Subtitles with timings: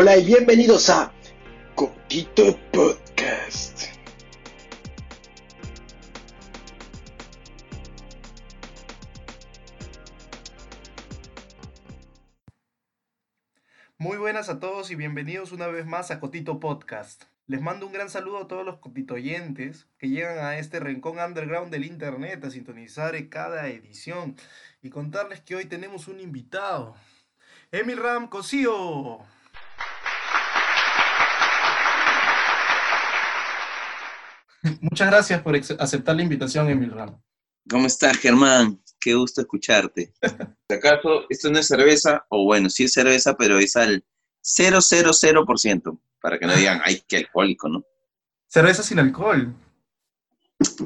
[0.00, 1.12] Hola y bienvenidos a
[1.74, 3.82] Coquito Podcast.
[13.98, 17.24] Muy buenas a todos y bienvenidos una vez más a Cotito Podcast.
[17.48, 21.72] Les mando un gran saludo a todos los cotitoyentes que llegan a este rincón underground
[21.72, 24.36] del internet a sintonizar cada edición
[24.80, 26.94] y contarles que hoy tenemos un invitado.
[27.72, 29.26] Emil Ram Cosío.
[34.80, 37.20] Muchas gracias por aceptar la invitación, Emil Ram.
[37.68, 38.80] ¿Cómo estás, Germán?
[39.00, 40.12] Qué gusto escucharte.
[40.68, 42.26] ¿Acaso esto no es cerveza?
[42.28, 44.04] O bueno, sí es cerveza, pero es al
[44.42, 47.84] 000%, para que no digan, ay, qué alcohólico, ¿no?
[48.48, 49.54] Cerveza sin alcohol.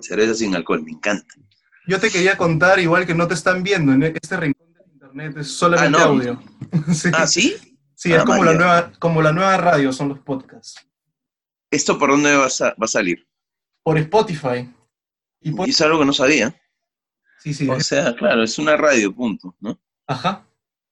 [0.01, 1.35] Cerveza sin alcohol, me encanta.
[1.87, 5.37] Yo te quería contar, igual que no te están viendo, en este rincón del internet
[5.39, 6.43] es solamente ah, audio.
[7.15, 7.57] ¿Ah, sí?
[7.95, 10.75] Sí, es ah, como la, nueva, como la nueva radio, son los podcasts.
[11.71, 13.27] ¿Esto por dónde va a, salir?
[13.83, 14.69] Por Spotify.
[15.41, 16.55] Y, es algo que no sabía.
[17.41, 17.69] Sí, sí.
[17.69, 19.79] O sea, claro, es una radio, punto, ¿no?
[20.07, 20.47] Ajá.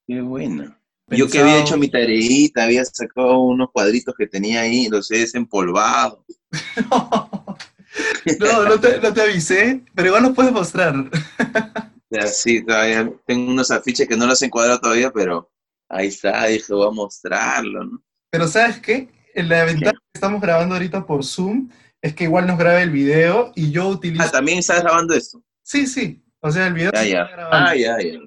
[0.07, 0.77] Qué buena.
[1.09, 5.19] Yo que había hecho mi tareita, había sacado unos cuadritos que tenía ahí, los he
[5.19, 6.25] desempolvado.
[6.91, 10.95] no, no te, no te, avisé, pero igual nos puedes mostrar.
[12.11, 15.51] ya, sí, todavía tengo unos afiches que no los he encuadrado todavía, pero
[15.89, 18.03] ahí está, dije, voy a mostrarlo, ¿no?
[18.31, 19.09] Pero ¿sabes qué?
[19.35, 21.69] La ventaja que estamos grabando ahorita por Zoom
[22.03, 24.25] es que igual nos graba el video y yo utilizo...
[24.25, 25.43] Ah, ¿también estás grabando esto?
[25.63, 26.23] Sí, sí.
[26.41, 27.29] O sea, el video ya, ya.
[27.51, 28.19] Ah, ya, ya.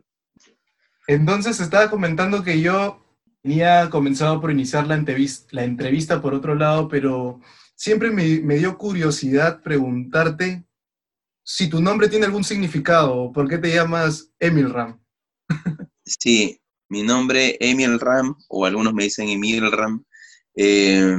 [1.07, 3.03] Entonces estaba comentando que yo
[3.41, 7.41] tenía comenzado por iniciar la entrevista, la entrevista por otro lado, pero
[7.75, 10.63] siempre me, me, dio curiosidad preguntarte
[11.43, 14.99] si tu nombre tiene algún significado o por qué te llamas Emil Ram.
[16.05, 20.03] Sí, mi nombre Emil Ram, o algunos me dicen Emil Ram,
[20.53, 21.15] eh,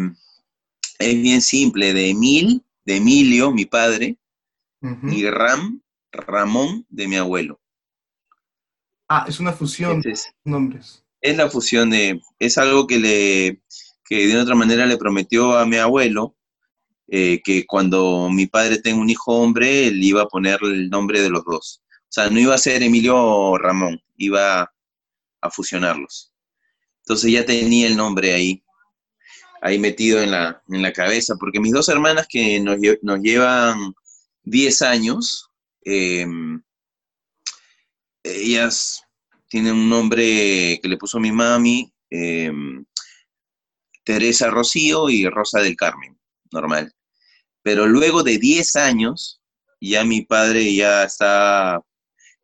[1.10, 4.18] es bien simple, de Emil, de Emilio, mi padre,
[4.80, 5.80] y Ram,
[6.12, 7.58] Ramón, de mi abuelo.
[9.08, 10.14] Ah, es una fusión de
[10.44, 11.04] nombres.
[11.20, 13.62] Es la fusión de, es algo que le,
[14.04, 16.36] que de otra manera le prometió a mi abuelo,
[17.08, 21.22] eh, que cuando mi padre tenga un hijo hombre, él iba a poner el nombre
[21.22, 21.82] de los dos.
[21.88, 24.72] O sea, no iba a ser Emilio o Ramón, iba
[25.40, 26.32] a fusionarlos.
[27.00, 28.62] Entonces ya tenía el nombre ahí,
[29.64, 33.94] ahí metido en la, en la cabeza, porque mis dos hermanas que nos, nos llevan
[34.42, 35.50] 10 años,
[35.86, 36.26] eh,
[38.22, 39.02] ellas
[39.48, 42.84] tienen un nombre que le puso mi mami, em,
[44.04, 46.14] Teresa Rocío y Rosa del Carmen,
[46.52, 46.92] normal.
[47.62, 49.40] Pero luego de 10 años,
[49.80, 51.80] ya mi padre ya está,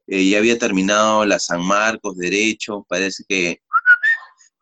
[0.07, 3.61] eh, ya había terminado la San Marcos, Derecho, parece que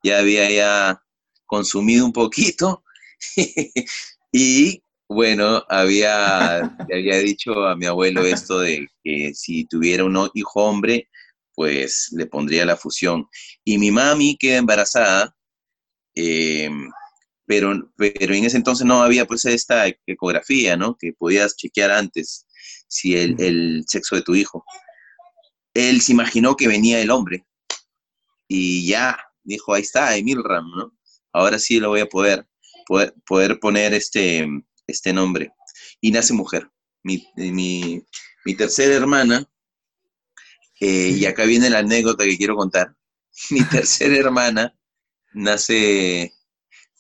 [0.03, 1.01] ya había ya
[1.49, 2.85] consumido un poquito
[4.33, 10.31] y bueno, había, le había dicho a mi abuelo esto de que si tuviera un
[10.35, 11.09] hijo hombre,
[11.55, 13.27] pues le pondría la fusión.
[13.65, 15.35] Y mi mami queda embarazada,
[16.15, 16.91] em,
[17.47, 20.97] pero, pero en ese entonces no había pues esta ecografía, ¿no?
[20.97, 22.47] Que podías chequear antes
[22.87, 24.63] si el, el sexo de tu hijo.
[25.73, 27.47] Él se imaginó que venía el hombre
[28.47, 30.98] y ya, dijo, ahí está, Emil Ram, ¿no?
[31.33, 32.47] Ahora sí lo voy a poder,
[32.87, 34.47] poder, poder poner este,
[34.87, 35.53] este nombre.
[36.01, 36.71] Y nace mujer.
[37.03, 38.03] Mi, mi,
[38.45, 39.49] mi tercera hermana,
[40.81, 42.95] eh, y acá viene la anécdota que quiero contar.
[43.51, 44.77] Mi tercera hermana
[45.33, 46.33] nace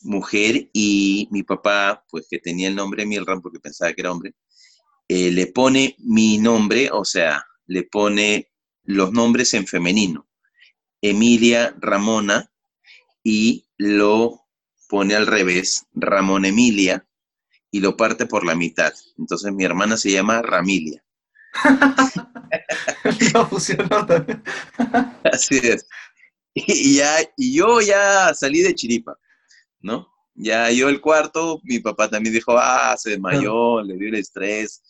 [0.02, 4.34] mujer y mi papá, pues que tenía el nombre Milram porque pensaba que era hombre,
[5.08, 8.50] eh, le pone mi nombre, o sea, le pone
[8.84, 10.28] los nombres en femenino.
[11.02, 12.50] Emilia Ramona
[13.22, 14.46] y lo
[14.88, 17.06] pone al revés, Ramón Emilia,
[17.70, 18.92] y lo parte por la mitad.
[19.18, 21.04] Entonces mi hermana se llama Ramilia.
[23.34, 24.42] no funcionó también.
[25.32, 25.86] Así es.
[26.54, 29.16] Y, ya, y yo ya salí de chiripa,
[29.80, 30.08] ¿no?
[30.34, 34.82] Ya yo el cuarto, mi papá también dijo, ah, se desmayó, le dio el estrés,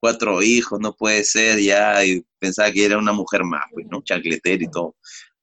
[0.00, 4.02] cuatro hijos, no puede ser, ya, y pensaba que era una mujer más, pues, ¿no?
[4.02, 4.96] Chancletera y todo.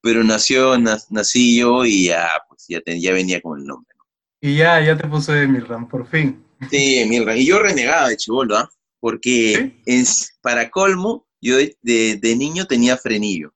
[0.05, 4.05] Pero nació, nací yo y ya, pues, ya, ya venía con el nombre, ¿no?
[4.39, 6.45] Y ya, ya te puso Emilram, por fin.
[6.69, 7.35] Sí, Emilram.
[7.35, 8.69] Y yo renegaba de chivolo, ¿ah?
[8.99, 13.55] Porque es, para colmo, yo de, niño tenía frenillo.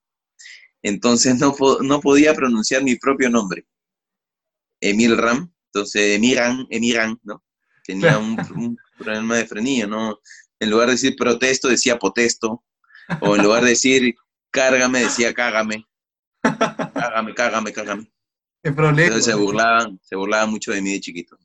[0.81, 3.68] Entonces no, no podía pronunciar mi propio nombre.
[4.81, 5.54] Emil Ram.
[5.72, 7.44] Entonces, Emiran, Emiran, ¿no?
[7.84, 10.19] Tenía un, problema de frenillo, ¿no?
[10.60, 12.63] En lugar de decir protesto, decía potesto.
[13.22, 14.16] O en lugar de decir
[14.50, 15.86] cárgame, decía cágame.
[16.41, 18.12] Cágame, cágame, cágame.
[18.63, 19.07] Qué problema.
[19.07, 21.38] Entonces se burlaban, se burlaban mucho de mí de chiquito.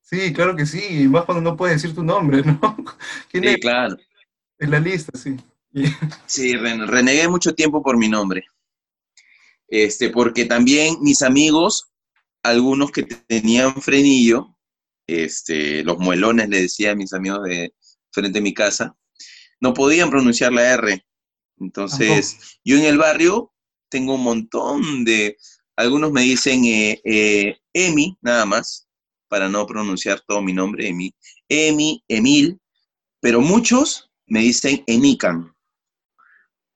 [0.00, 2.60] Sí, claro que sí, y más cuando no puedes decir tu nombre, ¿no?
[3.30, 3.58] ¿Quién Sí, es?
[3.58, 3.96] claro.
[4.58, 5.36] En la lista, sí.
[6.26, 8.44] Sí, ren- renegué mucho tiempo por mi nombre.
[9.68, 11.90] Este, porque también mis amigos,
[12.42, 14.56] algunos que tenían frenillo,
[15.06, 17.74] este, los muelones le decía a mis amigos de
[18.10, 18.96] frente a mi casa,
[19.60, 21.04] no podían pronunciar la R.
[21.58, 23.51] Entonces, yo en el barrio
[23.92, 25.36] tengo un montón de,
[25.76, 28.88] algunos me dicen eh, eh, Emi, nada más,
[29.28, 31.14] para no pronunciar todo mi nombre, Emi,
[31.48, 32.58] Emi, Emil,
[33.20, 35.54] pero muchos me dicen Emican.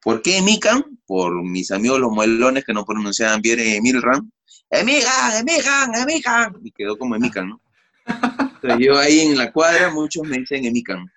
[0.03, 0.85] ¿Por qué Emican?
[1.07, 4.31] Por mis amigos los muelones que no pronunciaban bien Emilran.
[4.71, 6.55] Emigan, Emigan, Emigan.
[6.63, 7.61] Y quedó como Emican, ¿no?
[8.07, 11.11] Entonces yo ahí en la cuadra, muchos me dicen Emican.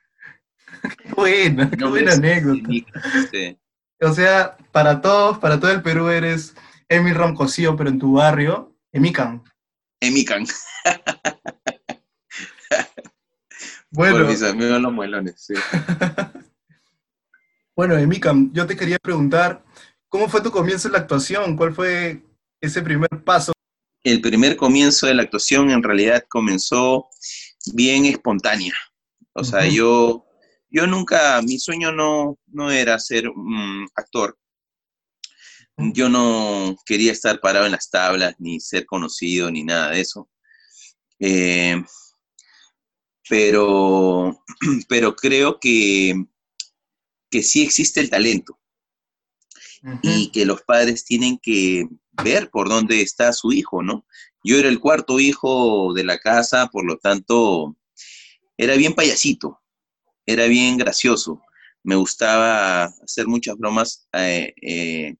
[0.81, 2.59] Qué buena, qué buena anécdota.
[2.59, 3.57] Emican, sí.
[4.01, 6.55] O sea, para todos, para todo el Perú eres
[6.87, 9.43] Emil Ramcosío, pero en tu barrio, Emican.
[9.99, 10.45] Emican,
[13.91, 15.55] Bueno, por mis amigos los muelones, sí.
[17.75, 19.65] bueno, Emican, yo te quería preguntar,
[20.07, 21.57] ¿cómo fue tu comienzo en la actuación?
[21.57, 22.23] ¿Cuál fue
[22.61, 23.51] ese primer paso?
[24.03, 27.09] El primer comienzo de la actuación en realidad comenzó
[27.73, 28.75] bien espontánea.
[29.33, 30.23] O sea, yo,
[30.69, 33.25] yo nunca, mi sueño no, no era ser
[33.95, 34.38] actor.
[35.77, 35.94] Ujú.
[35.94, 40.30] Yo no quería estar parado en las tablas, ni ser conocido, ni nada de eso.
[41.19, 41.81] Eh,
[43.27, 44.44] pero,
[44.89, 46.13] pero creo que,
[47.30, 48.60] que sí existe el talento
[50.01, 51.88] y que los padres tienen que
[52.24, 54.06] ver por dónde está su hijo, ¿no?
[54.44, 57.77] Yo era el cuarto hijo de la casa, por lo tanto,
[58.57, 59.62] era bien payasito,
[60.31, 61.41] era bien gracioso.
[61.83, 65.15] Me gustaba hacer muchas bromas eh, eh,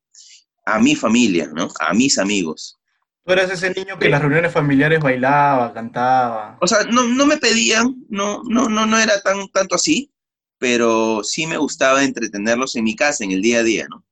[0.65, 1.67] a mi familia, ¿no?
[1.79, 2.77] A mis amigos.
[3.25, 6.57] Tú eras ese niño que en las reuniones familiares bailaba, cantaba.
[6.61, 10.11] O sea, no, no me pedían, no, no, no, no era tan, tanto así,
[10.59, 14.05] pero sí me gustaba entretenerlos en mi casa, en el día a día, ¿no?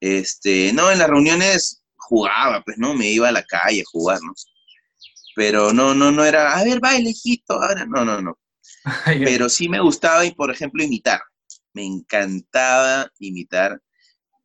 [0.00, 2.94] Este, no, en las reuniones jugaba, pues, ¿no?
[2.94, 4.34] Me iba a la calle a jugar, ¿no?
[5.36, 8.38] Pero no, no, no era, a ver, baile, hijito, ahora, no, no, no.
[9.24, 11.20] Pero sí me gustaba, y por ejemplo, imitar.
[11.72, 13.80] Me encantaba imitar.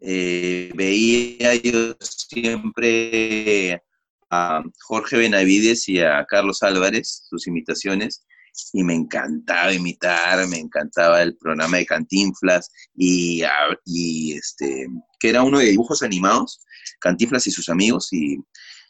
[0.02, 3.84] Eh, veía yo siempre
[4.30, 8.26] a Jorge Benavides y a Carlos Álvarez, sus imitaciones,
[8.74, 13.44] y me encantaba imitar, me encantaba el programa de Cantinflas, y,
[13.86, 14.88] y este,
[15.20, 16.62] que era uno de dibujos animados,
[17.00, 18.38] Cantinflas y sus amigos, y,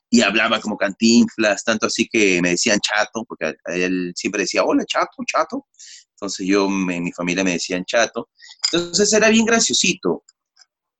[0.09, 4.83] y hablaba como Cantinflas, tanto así que me decían chato, porque él siempre decía, hola
[4.85, 5.67] chato, chato.
[6.11, 8.29] Entonces yo, me- mi familia me decían chato.
[8.71, 10.23] Entonces era bien graciosito.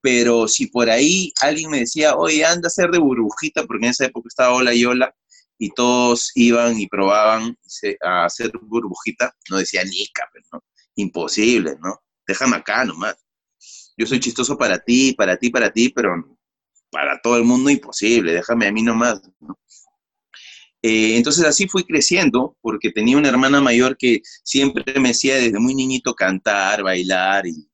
[0.01, 3.91] Pero si por ahí alguien me decía, oye, anda a hacer de burbujita, porque en
[3.91, 5.13] esa época estaba Hola y Hola,
[5.57, 7.57] y todos iban y probaban
[8.01, 10.63] a hacer burbujita, no decía nica, pues, ¿no?
[10.95, 12.00] Imposible, ¿no?
[12.25, 13.17] Déjame acá nomás.
[13.97, 16.38] Yo soy chistoso para ti, para ti, para ti, pero
[16.91, 19.57] para todo el mundo imposible, déjame a mí nomás, ¿no?
[20.81, 25.59] Eh, entonces así fui creciendo, porque tenía una hermana mayor que siempre me hacía desde
[25.59, 27.68] muy niñito cantar, bailar, y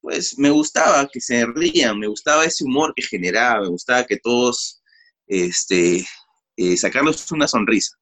[0.00, 4.18] pues me gustaba que se rían, me gustaba ese humor que generaba, me gustaba que
[4.18, 4.82] todos,
[5.26, 6.04] este,
[6.56, 7.96] eh, sacarlos una sonrisa.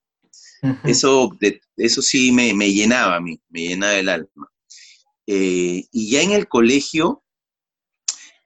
[0.85, 4.51] Eso, de- eso sí me, me llenaba a mí, me llenaba el alma.
[5.27, 7.23] Eh, y ya en el colegio,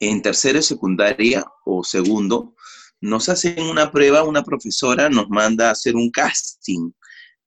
[0.08, 2.54] en tercero de secundaria o segundo,
[3.00, 6.90] nos hacen una prueba, una profesora nos manda a hacer un casting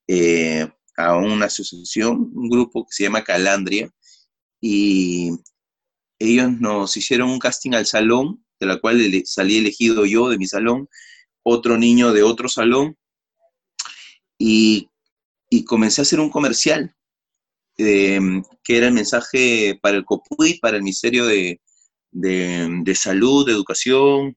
[0.07, 3.89] eh, a una asociación, un grupo que se llama Calandria,
[4.61, 5.31] y
[6.19, 10.47] ellos nos hicieron un casting al salón, de la cual salí elegido yo de mi
[10.47, 10.89] salón,
[11.43, 12.97] otro niño de otro salón,
[14.39, 14.89] y,
[15.49, 16.95] y comencé a hacer un comercial,
[17.77, 18.19] eh,
[18.63, 21.61] que era el mensaje para el COPUI, para el Ministerio de,
[22.21, 24.35] de- de Salud, de Educación,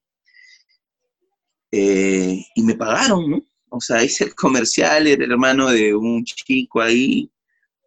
[1.72, 3.42] eh, y me pagaron, ¿no?
[3.70, 7.30] O sea, hice el comercial, era el hermano de un chico ahí,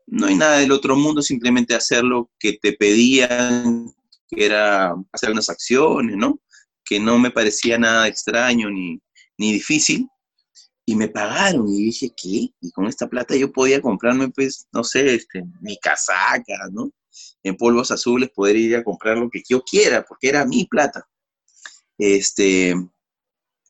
[0.07, 3.91] no hay nada del otro mundo, simplemente hacer lo que te pedían,
[4.29, 6.39] que era hacer unas acciones, ¿no?
[6.85, 8.99] Que no me parecía nada extraño ni,
[9.37, 10.07] ni difícil.
[10.85, 12.49] Y me pagaron y dije, ¿qué?
[12.61, 16.91] Y con esta plata yo podía comprarme, pues, no sé, este, mi casaca, ¿no?
[17.43, 21.07] En polvos azules poder ir a comprar lo que yo quiera, porque era mi plata.
[21.97, 22.73] Este,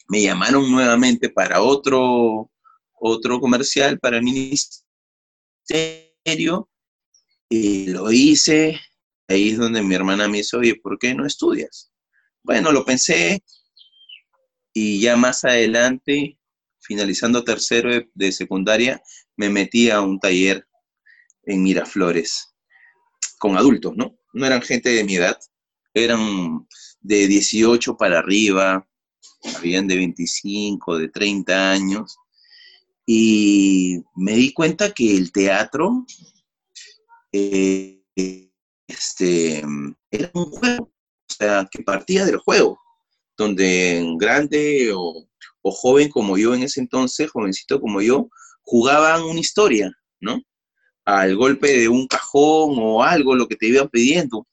[0.07, 2.51] me llamaron nuevamente para otro,
[2.93, 4.69] otro comercial para el ministerio
[7.49, 8.79] y lo hice.
[9.27, 11.91] Ahí es donde mi hermana me dice, oye, ¿por qué no estudias?
[12.43, 13.43] Bueno, lo pensé,
[14.73, 16.37] y ya más adelante,
[16.79, 19.01] finalizando tercero de, de secundaria,
[19.37, 20.67] me metí a un taller
[21.43, 22.52] en Miraflores
[23.43, 24.17] con adultos, ¿no?
[24.31, 25.37] No eran gente de mi edad,
[25.93, 26.65] eran
[27.01, 28.87] de 18 para arriba,
[29.57, 32.17] habían de 25, de 30 años,
[33.05, 36.05] y me di cuenta que el teatro
[37.33, 38.01] eh,
[38.87, 39.61] este,
[40.09, 42.79] era un juego, o sea, que partía del juego,
[43.35, 45.27] donde grande o,
[45.63, 48.29] o joven como yo en ese entonces, jovencito como yo,
[48.61, 50.41] jugaban una historia, ¿no?
[51.05, 54.47] Al golpe de un cajón o algo, lo que te iban pidiendo.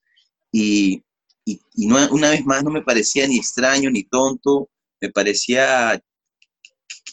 [0.50, 1.02] Y,
[1.44, 4.68] y, no, una vez más no me parecía ni extraño ni tonto,
[5.00, 6.02] me parecía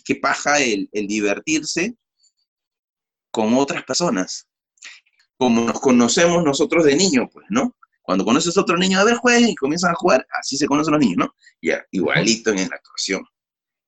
[0.03, 1.95] que paja el, el divertirse
[3.31, 4.47] con otras personas.
[5.37, 7.75] Como nos conocemos nosotros de niños, pues, ¿no?
[8.01, 10.93] Cuando conoces a otro niño, a ver, jueguen y comienzan a jugar, así se conocen
[10.93, 11.35] los niños, ¿no?
[11.61, 13.21] Ya, igualito en la actuación.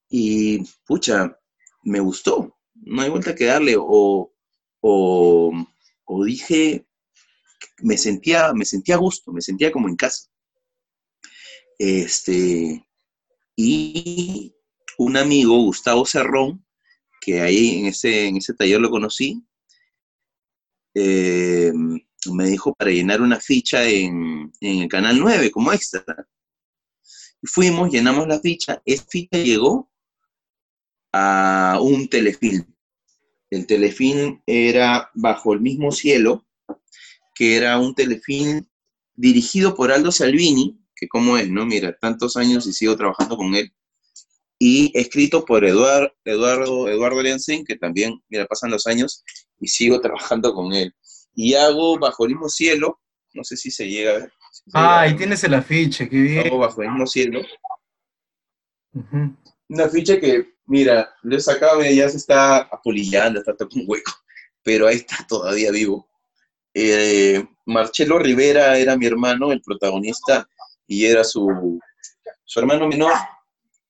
[0.10, 1.36] Y, pucha,
[1.84, 4.32] me gustó, no hay vuelta que darle, o,
[4.82, 5.52] o,
[6.06, 6.86] o dije,
[7.82, 10.30] me sentía, me sentía a gusto, me sentía como en casa.
[11.78, 12.86] Este,
[13.56, 14.54] y
[14.98, 16.66] un amigo, Gustavo Cerrón,
[17.22, 19.44] que ahí en ese, en ese taller lo conocí,
[20.96, 21.72] eh,
[22.32, 26.04] me dijo para llenar una ficha en, en, el Canal 9 como extra.
[27.44, 29.90] Fuimos, llenamos la ficha, esa ficha llegó
[31.14, 32.66] a un telefilm.
[33.50, 36.46] El telefilm era Bajo el mismo cielo,
[37.34, 38.68] que era un telefilm
[39.16, 41.66] dirigido por Aldo Salvini, que como es, ¿no?
[41.66, 43.74] Mira, tantos años y sigo trabajando con él.
[44.60, 49.24] Y escrito por Eduardo, Eduardo, Eduardo Leancén, que también, mira, pasan los años
[49.60, 50.94] y sigo trabajando con él.
[51.34, 53.00] Y hago Bajo el mismo cielo,
[53.34, 54.34] no sé si se llega a ver.
[54.52, 56.48] Si ah, ahí tienes el afiche, qué bien.
[56.48, 57.42] Hago Bajo el mismo cielo.
[58.94, 59.38] Uh -huh.
[59.70, 63.84] Una afiche que, mira, lo he sacado y ya se está apolillando, está todo un
[63.88, 64.12] hueco,
[64.64, 66.08] pero ahí está todavía vivo.
[66.74, 70.48] Eh, Marcelo Rivera era mi hermano, el protagonista,
[70.88, 71.80] y era su,
[72.46, 73.14] su hermano menor.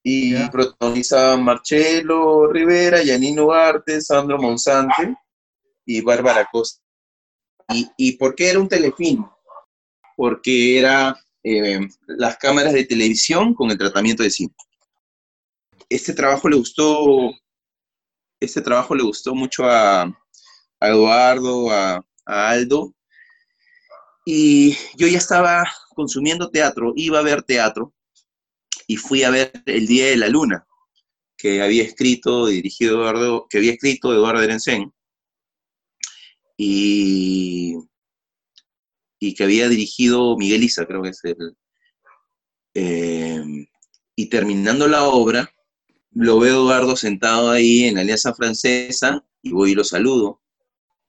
[0.01, 0.49] Y yeah.
[0.49, 5.15] protagonizaba Marcelo Rivera, Yanino Ugarte, Sandro Monsante
[5.85, 6.81] y Bárbara Costa.
[7.73, 9.29] ¿Y, ¿Y por qué era un telefilm?
[10.15, 14.53] Porque era eh, las cámaras de televisión con el tratamiento de cine.
[15.89, 17.31] Este trabajo le gustó,
[18.39, 20.15] este trabajo le gustó mucho a,
[20.79, 22.93] Eduardo, a, Aldo,
[24.23, 25.65] y yo ya estaba
[25.95, 27.91] consumiendo teatro, iba a ver teatro,
[28.85, 30.67] y fui a ver El Día de la Luna,
[31.35, 34.93] que había escrito dirigido Eduardo, que había escrito Eduardo Erencén,
[36.55, 37.77] y,
[39.19, 41.57] y que había dirigido Miguel Isa, creo que es el...
[42.75, 43.43] Eh,
[44.15, 45.51] y terminando la obra,
[46.11, 50.41] lo veo Eduardo sentado ahí en la Alianza Francesa, y voy y lo saludo,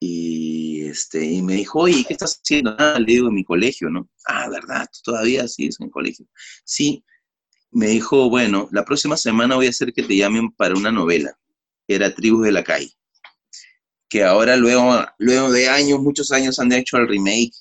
[0.02, 2.74] y, este, y me dijo, oye, ¿qué estás haciendo?
[2.78, 4.08] Ah, le digo, en mi colegio, ¿no?
[4.26, 4.88] Ah, ¿verdad?
[4.92, 6.26] ¿Tú todavía sigues en el colegio?
[6.64, 7.04] Sí.
[7.70, 11.38] Me dijo, bueno, la próxima semana voy a hacer que te llamen para una novela.
[11.86, 12.90] Era Tribus de la Calle.
[14.08, 17.52] Que ahora, luego, luego de años, muchos años, han hecho el remake.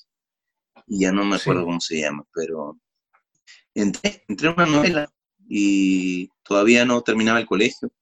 [0.86, 1.66] Y ya no me acuerdo sí.
[1.66, 2.80] cómo se llama, pero
[3.74, 5.12] entré, entré en una novela
[5.52, 7.92] y todavía no terminaba el colegio.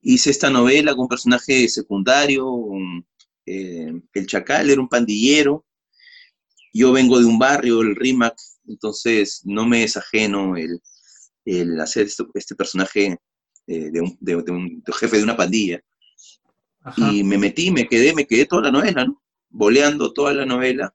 [0.00, 3.06] Hice esta novela con un personaje secundario, un,
[3.44, 5.66] eh, el Chacal era un pandillero,
[6.72, 8.34] yo vengo de un barrio, el RIMAC,
[8.66, 10.80] entonces no me es ajeno el,
[11.44, 13.18] el hacer esto, este personaje
[13.66, 15.84] eh, de, un, de, de, un, de, jefe de una pandilla.
[16.80, 17.12] Ajá.
[17.12, 19.22] Y me metí, me quedé, me quedé toda la novela, ¿no?
[19.50, 20.94] Boleando toda la novela.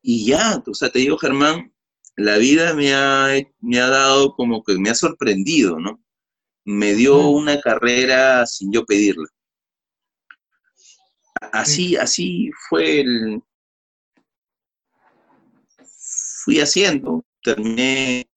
[0.00, 1.72] Y ya, o sea, te digo, Germán,
[2.18, 3.28] la vida me ha,
[3.60, 6.02] me ha dado como que me ha sorprendido, ¿no?
[6.64, 9.28] Me dio una carrera sin yo pedirla.
[11.52, 13.40] Así, así fue el...
[16.44, 18.28] Fui haciendo, terminé,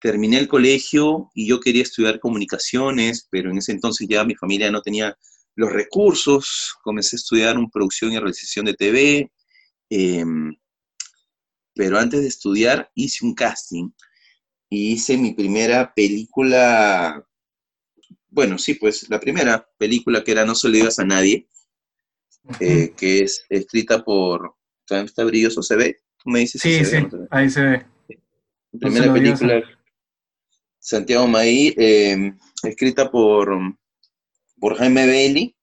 [0.00, 4.72] terminé el colegio y yo quería estudiar comunicaciones, pero en ese entonces ya mi familia
[4.72, 5.16] no tenía
[5.54, 9.30] los recursos, comencé a estudiar un producción y realización de TV,
[9.90, 10.24] eh,
[11.74, 13.90] pero antes de estudiar hice un casting
[14.70, 17.26] y hice mi primera película,
[18.28, 21.48] bueno, sí, pues la primera película que era No se lo digas a nadie,
[22.60, 25.62] eh, que es escrita por, ¿también está brilloso?
[25.62, 26.02] ¿Se ve?
[26.18, 26.60] ¿Tú me dices?
[26.60, 27.86] Sí, si sí, ve, ahí se ve.
[28.72, 29.62] La primera película,
[30.78, 33.56] Santiago Maí, eh, escrita por,
[34.58, 35.56] por Jaime Bailey,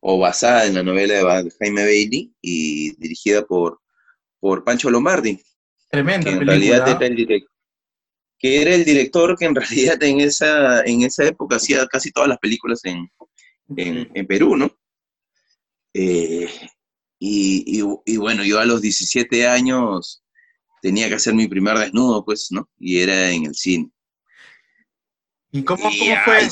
[0.00, 3.80] o basada en la novela de Jaime Bailey, y dirigida por,
[4.46, 5.42] por Pancho Lombardi.
[5.90, 6.52] Tremenda que en película.
[6.52, 7.50] realidad era el director.
[8.38, 12.28] que era el director que en realidad en esa, en esa época hacía casi todas
[12.28, 13.10] las películas en,
[13.76, 14.70] en, en Perú, ¿no?
[15.94, 16.48] Eh,
[17.18, 20.22] y, y, y, bueno, yo a los 17 años
[20.80, 22.68] tenía que hacer mi primer desnudo, pues, ¿no?
[22.78, 23.90] Y era en el cine.
[25.50, 26.48] ¿Y cómo, y, cómo fue?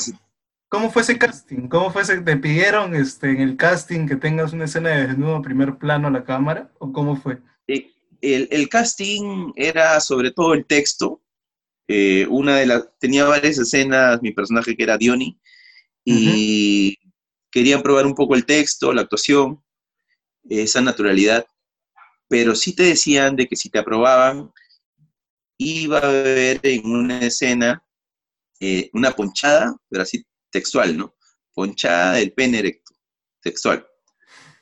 [0.67, 1.69] ¿Cómo fue ese casting?
[1.69, 2.19] ¿Cómo fue ese?
[2.19, 6.11] ¿Te pidieron este, en el casting que tengas una escena de desnudo primer plano a
[6.11, 6.73] la cámara?
[6.79, 7.39] ¿O cómo fue?
[7.67, 11.21] El, el casting era sobre todo el texto.
[11.87, 15.39] Eh, una de las, tenía varias escenas, mi personaje que era Diony,
[16.03, 17.13] y uh -huh.
[17.51, 19.63] querían probar un poco el texto, la actuación,
[20.49, 21.45] esa naturalidad.
[22.27, 24.51] Pero sí te decían de que si te aprobaban,
[25.57, 27.83] iba a haber en una escena
[28.59, 31.15] eh, una ponchada, pero así textual, ¿no?
[31.53, 32.93] Ponchada del pene erecto,
[33.41, 33.85] textual.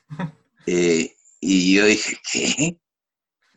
[0.66, 2.80] Eh, y yo dije, ¿qué?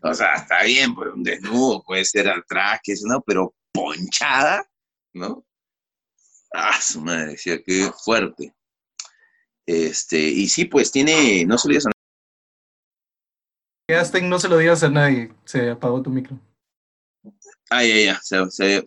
[0.02, 3.22] O sea, está bien, pues un desnudo puede ser al traje, ¿no?
[3.22, 4.70] Pero ponchada,
[5.14, 5.46] ¿no?
[6.54, 8.54] Ah, su madre, decía, qué fuerte.
[9.66, 11.98] Este, y sí, pues tiene, no se lo digas a nadie.
[13.88, 16.40] Quedaste en no se lo digas a nadie, se apagó tu micro.
[17.70, 18.84] Ah, ya, ya, o sea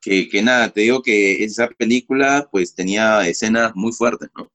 [0.00, 4.50] que, que, nada, te digo que esa película pues tenía escenas muy fuertes, ¿no?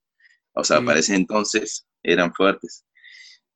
[0.53, 0.85] O sea, sí.
[0.85, 2.85] para ese entonces eran fuertes.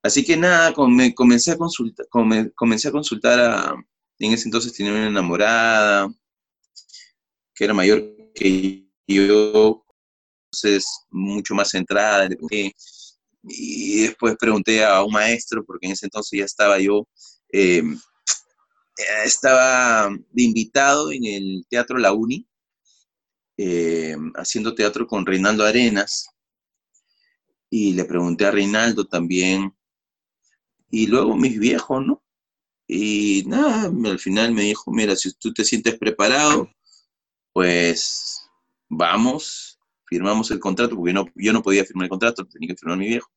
[0.01, 3.75] Así que nada, come, comencé a consultar, come, comencé a consultar a,
[4.19, 6.09] en ese entonces tenía una enamorada,
[7.53, 9.85] que era mayor que yo,
[10.45, 12.29] entonces mucho más centrada,
[13.43, 17.07] y después pregunté a un maestro, porque en ese entonces ya estaba yo,
[17.51, 17.83] eh,
[19.25, 22.47] estaba de invitado en el Teatro La Uni,
[23.57, 26.29] eh, haciendo teatro con Reinaldo Arenas,
[27.69, 29.73] y le pregunté a Reinaldo también,
[30.89, 32.23] y luego mis viejos, ¿no?
[32.87, 36.69] Y nada, al final me dijo, mira, si tú te sientes preparado,
[37.53, 38.41] pues
[38.87, 42.97] vamos, firmamos el contrato, porque no, yo no podía firmar el contrato, tenía que firmar
[42.97, 43.29] mi viejo.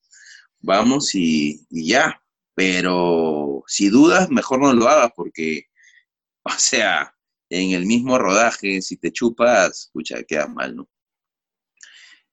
[0.61, 2.23] Vamos y, y ya,
[2.55, 5.67] pero si dudas, mejor no lo hagas porque,
[6.45, 7.15] o sea,
[7.51, 10.89] en el mismo rodaje, si te chupas, escucha, queda mal, ¿no?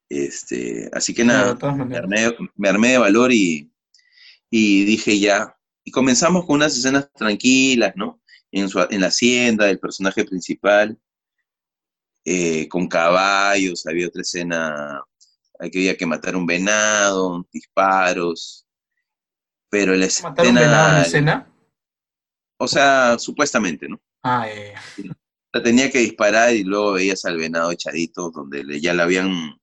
[0.08, 3.69] Este, así que nada, no, me, armé, me, armé, de valor y,
[4.50, 5.56] y, dije ya.
[5.84, 8.20] Y comenzamos con unas escenas tranquilas, ¿no?
[8.50, 10.98] En, su, en la hacienda, del personaje principal,
[12.24, 15.02] eh, con caballos, había otra escena,
[15.60, 18.66] que había que matar un venado, disparos,
[19.70, 20.30] pero la escena...
[20.30, 21.54] ¿Matar un venado en la escena?
[22.58, 24.00] O sea, supuestamente, ¿no?
[24.22, 24.74] Ah, eh.
[25.52, 29.58] La tenía que disparar y luego veías al venado echadito, donde ya le habían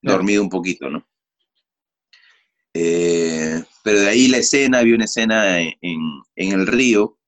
[0.00, 1.06] dormido un poquito, ¿no?
[2.74, 7.18] Eh, pero de ahí la escena, había una escena en, en, el río,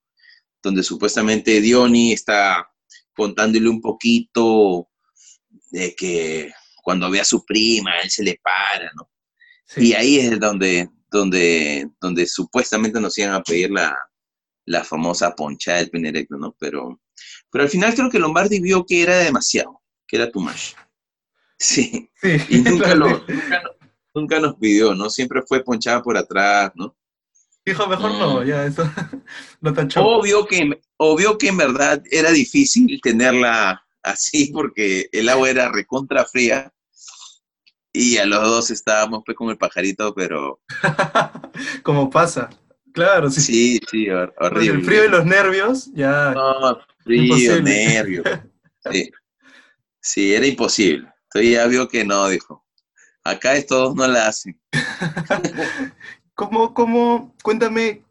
[0.62, 2.68] donde supuestamente Diony está
[3.14, 4.88] contándole un poquito
[5.70, 6.52] de que
[6.82, 9.10] cuando ve a su prima, él se le para, ¿no?
[9.66, 9.88] Sí.
[9.88, 13.96] Y ahí es donde, donde, donde supuestamente nos iban a pedir la,
[14.66, 16.54] la famosa ponchada del pene erecto, ¿no?
[16.58, 17.00] Pero,
[17.50, 20.74] pero al final creo que Lombardi vio que era demasiado, que era too much.
[21.58, 22.10] Sí.
[22.20, 23.62] sí y nunca, lo, nunca,
[24.14, 25.10] nunca, nos pidió, ¿no?
[25.10, 26.96] Siempre fue ponchada por atrás, ¿no?
[27.64, 28.18] Dijo, mejor mm.
[28.18, 28.82] no, ya, eso
[29.60, 30.04] lo tachó.
[30.04, 36.24] Obvio que, obvio que en verdad era difícil tenerla así porque el agua era recontra
[36.24, 36.72] fría
[37.92, 40.60] y a los dos estábamos pues con el pajarito, pero...
[41.82, 42.48] Como pasa,
[42.92, 43.40] claro, sí.
[43.40, 44.80] Sí, sí, hor horrible.
[44.80, 46.32] El frío y los nervios, ya...
[46.32, 47.62] No, frío, imposible.
[47.62, 48.24] nervios.
[48.90, 49.12] Sí.
[50.00, 51.08] sí, era imposible.
[51.26, 52.61] Entonces ya vio que no, dijo.
[53.24, 54.60] Acá estos no la hacen.
[56.34, 58.04] ¿Cómo, cómo, cuéntame,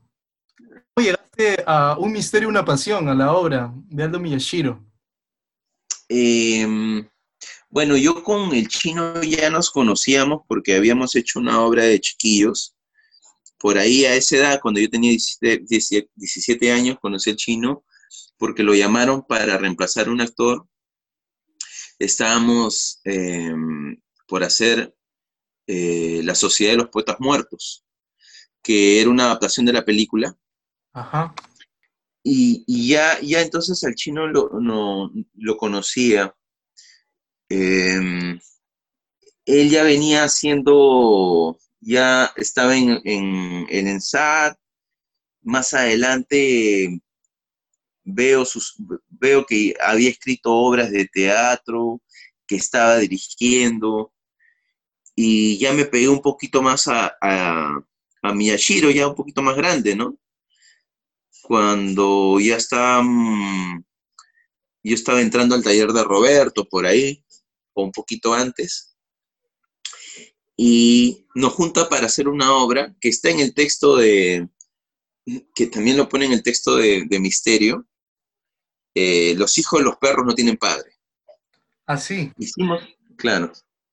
[0.58, 4.84] cómo llegaste a Un Misterio, Una Pasión, a la obra de Aldo Miyashiro?
[6.08, 6.66] Eh,
[7.70, 12.76] bueno, yo con el chino ya nos conocíamos porque habíamos hecho una obra de chiquillos.
[13.58, 17.86] Por ahí a esa edad, cuando yo tenía 17, 17 años, conocí al chino
[18.38, 20.68] porque lo llamaron para reemplazar a un actor.
[21.98, 23.54] Estábamos eh,
[24.28, 24.94] por hacer
[25.68, 27.86] eh, La Sociedad de los Poetas Muertos,
[28.62, 30.36] que era una adaptación de la película.
[30.94, 31.34] Ajá.
[32.24, 36.36] Y, y ya, ya entonces al chino lo, no, lo conocía
[37.54, 38.40] eh,
[39.46, 44.58] él ya venía haciendo, ya estaba en, en, en ENSAT,
[45.42, 47.02] más adelante
[48.04, 48.76] veo, sus,
[49.10, 52.02] veo que había escrito obras de teatro,
[52.48, 54.14] que estaba dirigiendo,
[55.24, 57.80] y ya me pegué un poquito más a, a,
[58.24, 60.18] a Miyashiro, ya un poquito más grande, ¿no?
[61.44, 63.04] Cuando ya está
[64.84, 67.24] yo estaba entrando al taller de Roberto por ahí,
[67.74, 68.96] o un poquito antes,
[70.58, 74.50] y nos junta para hacer una obra que está en el texto de,
[75.54, 77.88] que también lo pone en el texto de, Misterio,
[78.96, 80.98] eh, los hijos de los perros no tienen padre.
[81.86, 82.32] Ah, sí.
[82.40, 82.82] Hicimos,
[83.18, 83.52] claro,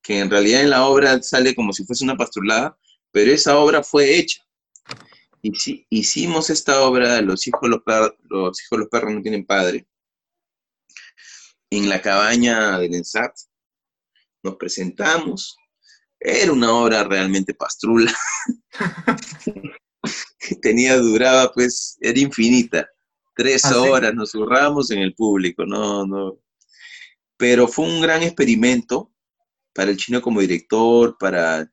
[0.09, 2.79] que en realidad en la obra sale como si fuese una pastrulada,
[3.11, 4.43] pero esa obra fue hecha.
[5.43, 7.83] Y si, hicimos esta obra, los hijos los,
[8.31, 9.87] los hijos los perros no tienen padre,
[11.69, 13.35] en la cabaña del ENSAT.
[14.43, 15.59] Nos presentamos.
[16.19, 18.11] Era una obra realmente pastrula.
[20.63, 22.89] Tenía, duraba, pues, era infinita.
[23.37, 26.39] Tres ¿Ah, horas nos zurramos en el público, no, no.
[27.37, 29.13] Pero fue un gran experimento
[29.75, 31.71] para el chino como director, para,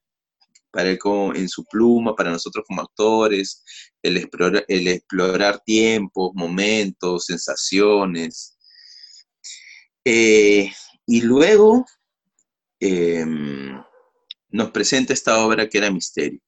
[0.72, 1.00] para él
[1.36, 3.64] en su pluma, para nosotros como actores,
[4.02, 4.18] el
[4.88, 8.56] explorar, tiempos, momentos, sensaciones,
[10.08, 10.72] eh,
[11.08, 11.84] y luego
[12.80, 13.82] em,
[14.50, 16.40] nos presenta esta obra que era Misterio,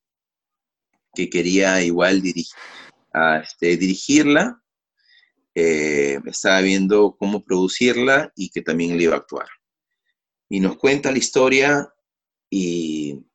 [1.16, 4.62] que quería igual este, dirigirla,
[5.56, 9.48] eh, estaba viendo cómo producirla y que también le iba a actuar.
[10.50, 11.94] Y nos cuenta la historia
[12.50, 13.26] y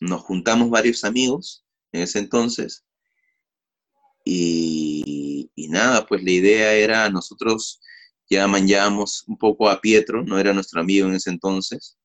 [0.00, 2.84] nos juntamos varios amigos en ese entonces.
[4.24, 7.80] Y, y nada, pues la idea era nosotros
[8.30, 11.98] ya manjábamos un poco a Pietro, no era nuestro amigo en ese entonces,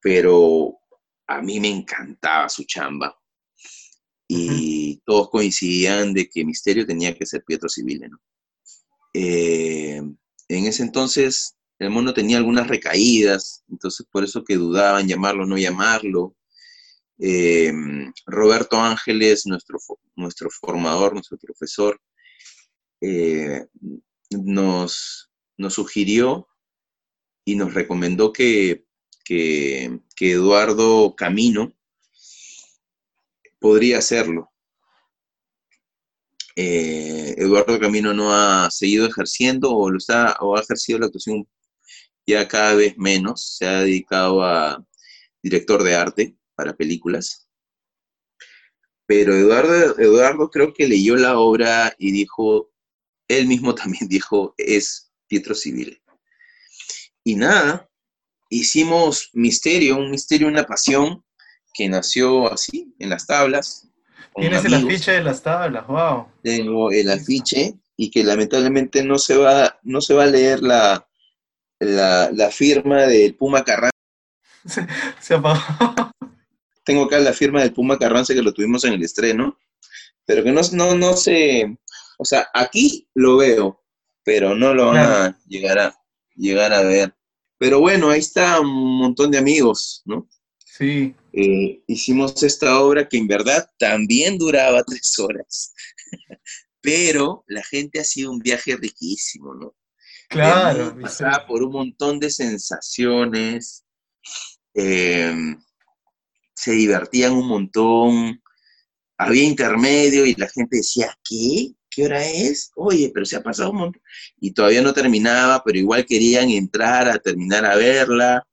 [0.00, 0.78] pero
[1.26, 3.18] a mí me encantaba su chamba.
[4.26, 8.18] Y todos coincidían de que Misterio tenía que ser Pietro Civile, ¿no?
[9.12, 10.00] Eh,
[10.48, 15.46] en ese entonces el mundo tenía algunas recaídas, entonces por eso que dudaban llamarlo o
[15.46, 16.36] no llamarlo.
[17.18, 17.72] Eh,
[18.26, 19.78] Roberto Ángeles, nuestro,
[20.16, 22.00] nuestro formador, nuestro profesor,
[23.00, 23.66] eh,
[24.30, 26.48] nos, nos sugirió
[27.44, 28.84] y nos recomendó que,
[29.24, 31.72] que, Eduardo Camino
[33.58, 34.50] podría hacerlo.
[36.56, 41.48] Eh, Eduardo Camino no ha seguido ejerciendo o, lo está, o ha ejercido la actuación
[42.26, 44.84] ya cada vez menos, se ha dedicado a
[45.42, 47.48] director de arte para películas.
[49.06, 52.72] Pero Eduardo, Eduardo creo que leyó la obra y dijo,
[53.28, 56.00] él mismo también dijo, es Pietro Civile.
[57.22, 57.88] Y nada,
[58.50, 61.24] hicimos Misterio, un misterio, una pasión
[61.72, 63.88] que nació así, en las tablas.
[64.36, 66.26] Tienes el afiche de las tablas, wow.
[66.42, 71.08] Tengo el afiche y que lamentablemente no se va, no se va a leer la,
[71.84, 73.90] la, firma del Puma Carranza.
[75.20, 75.60] Se, apagó.
[76.84, 79.58] Tengo acá la firma del Puma Carranza que lo tuvimos en el estreno,
[80.24, 81.76] pero que no, no, no se,
[82.18, 83.82] o sea, aquí lo veo,
[84.22, 85.98] pero no lo van a llegar a,
[86.34, 87.14] llegar a ver.
[87.58, 90.28] Pero bueno, ahí está un montón de amigos, ¿no?
[90.58, 91.14] Sí.
[91.32, 95.72] Eh, hicimos esta obra que en verdad también duraba tres horas,
[96.80, 99.74] pero la gente ha sido un viaje riquísimo, ¿no?
[100.28, 100.96] Claro.
[101.00, 103.84] Pasaba por un montón de sensaciones,
[104.74, 105.60] em,
[106.54, 108.42] se divertían un montón,
[109.18, 111.74] había intermedio y la gente decía, ¿qué?
[111.94, 112.70] ¿qué hora es?
[112.74, 114.02] Oye, pero se ha pasado un montón.
[114.40, 118.46] Y todavía no terminaba, pero igual querían entrar a terminar a verla.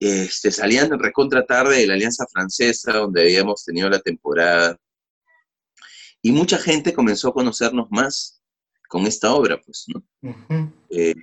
[0.00, 4.76] Este, salían recontra tarde de la Alianza Francesa, donde habíamos tenido la temporada.
[6.20, 8.42] Y mucha gente comenzó a conocernos más
[8.88, 10.04] con esta obra, pues, ¿no?
[10.90, 11.14] Eh,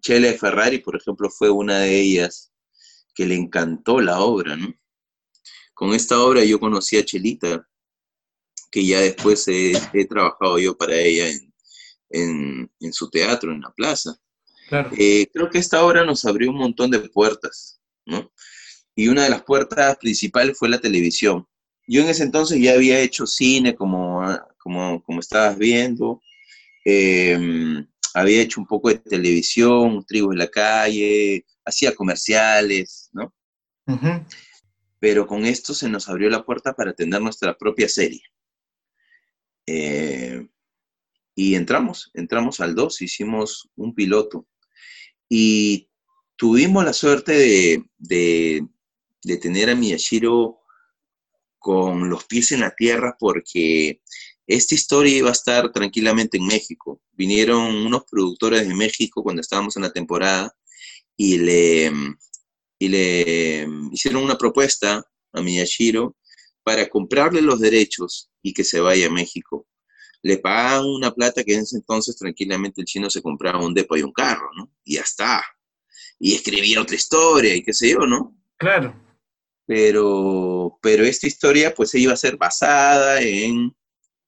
[0.00, 2.52] Chele Ferrari, por ejemplo, fue una de ellas
[3.14, 4.72] que le encantó la obra, ¿no?
[5.74, 7.68] Con esta obra yo conocí a Chelita,
[8.70, 9.72] que ya después he,
[10.08, 11.26] trabajado yo para ella
[12.10, 14.16] en, su teatro, en la plaza.
[14.98, 18.30] Eh, creo que esta obra nos abrió un montón de puertas, ¿no?
[18.94, 21.46] Y una de las puertas principales fue la televisión.
[21.86, 24.20] Yo en ese entonces ya había hecho cine, como,
[24.58, 26.20] como, como estabas viendo.
[26.90, 33.34] Em, había hecho un poco de televisión, Trigo en la calle, hacía comerciales, ¿no?
[34.98, 38.22] Pero con esto se nos abrió la puerta para tener nuestra propia serie.
[39.66, 40.48] Eh,
[41.34, 44.46] y entramos, entramos al 2, hicimos un piloto.
[45.28, 45.90] Y
[46.36, 50.58] tuvimos la suerte de, de, tener a Miyashiro
[51.58, 54.00] con los pies en la tierra porque
[54.48, 57.00] esta historia iba a estar tranquilamente en México.
[57.12, 60.52] Vinieron unos productores de México cuando estábamos en la temporada
[61.16, 61.92] y le,
[62.78, 66.16] y le hicieron una propuesta a Miyashiro
[66.64, 69.68] para comprarle los derechos y que se vaya a México
[70.22, 73.96] le pagaban una plata que en ese entonces tranquilamente el chino se compraba un depo
[73.96, 74.70] y un carro, ¿no?
[74.84, 75.44] Y ya está.
[76.18, 78.36] Y escribía otra historia y qué sé yo, ¿no?
[78.56, 78.94] Claro.
[79.66, 83.74] Pero, pero esta historia pues iba a ser basada en,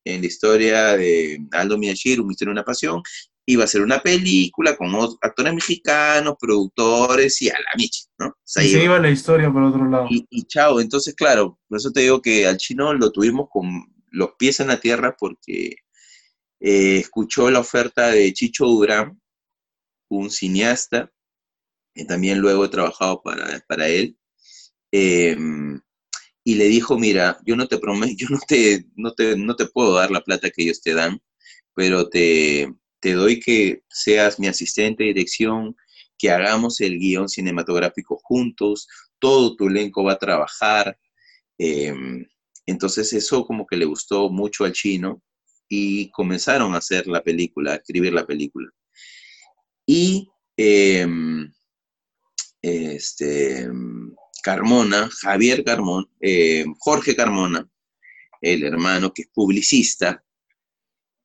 [0.05, 3.03] en la historia de Aldo Miyashiro, Un misterio, una pasión.
[3.47, 8.29] Iba a ser una película con actores mexicanos, productores y a la micha, ¿no?
[8.29, 10.07] O sea, y se iba- iba la historia por otro lado.
[10.11, 13.65] y, y chao, entonces claro, por eso te digo que al chino lo tuvimos con
[14.11, 15.77] los pies en la tierra porque
[16.61, 19.21] eh, escuchó la oferta de Chicho Durán,
[20.11, 21.11] un cineasta,
[21.95, 24.17] que también luego he trabajado para, para él,
[24.93, 25.37] eh,
[26.45, 29.67] y le dijo, mira, yo no te prometo, yo no te, no, te, no te
[29.67, 31.21] puedo dar la plata que ellos te dan,
[31.75, 35.77] pero te, te doy que seas mi asistente de dirección,
[36.19, 40.99] que hagamos el guion cinematográfico juntos, todo tu elenco va a trabajar.
[41.59, 41.95] eh,
[42.67, 45.23] entonces eso como que le gustó mucho al chino
[45.69, 48.69] y comenzaron a hacer la película, a escribir la película.
[49.87, 51.07] Y eh,
[52.63, 53.69] este,
[54.43, 57.69] Carmona, Javier Carmona, eh, Jorge Carmona,
[58.41, 60.25] el hermano que es publicista,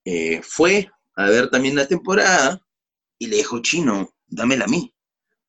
[0.04, 2.62] eh, fue a ver también la temporada
[3.18, 4.94] y le dijo, chino, dámela a mí,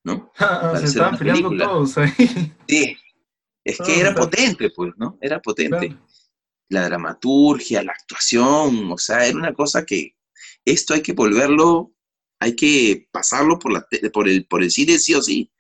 [0.05, 0.33] ¿no?
[0.39, 2.13] Ah, se estaban peleando todos ahí.
[2.69, 2.97] Sí,
[3.65, 4.21] es Ah, que era está.
[4.21, 5.19] potente, pues, ¿no?
[5.21, 5.89] Era potente.
[5.89, 6.07] Claro.
[6.69, 10.17] La dramaturgia, la actuación, o sea, era una cosa que
[10.65, 11.93] esto hay que volverlo,
[12.41, 15.51] hay que pasarlo por, la, por, el, por el cine sí o sí.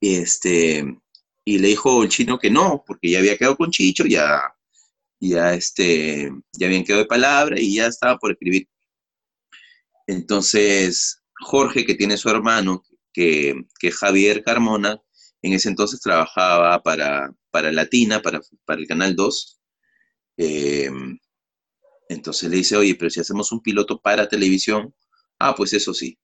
[0.00, 0.84] Este,
[1.44, 4.54] y le dijo el chino que no, porque ya había quedado con Chicho, ya,
[5.20, 8.68] ya, este, ya habían quedado de palabra y ya estaba por escribir.
[10.06, 15.00] Entonces, Jorge, que tiene su hermano, que, que Javier Carmona,
[15.42, 19.60] en ese entonces trabajaba para, para Latina, para, para el Canal 2.
[20.38, 20.90] Eh,
[22.08, 24.94] entonces le dice, oye, pero si hacemos un piloto para televisión,
[25.38, 26.18] ah, pues eso sí.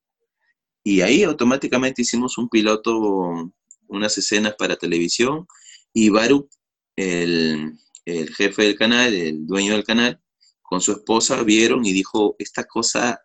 [0.82, 3.52] Y ahí automáticamente hicimos un piloto,
[3.90, 5.46] unas escenas para televisión,
[5.92, 6.48] y Baruch,
[6.96, 7.72] el,
[8.04, 10.20] el jefe del canal, el dueño del canal,
[10.62, 13.20] con su esposa vieron y dijo, esta cosa,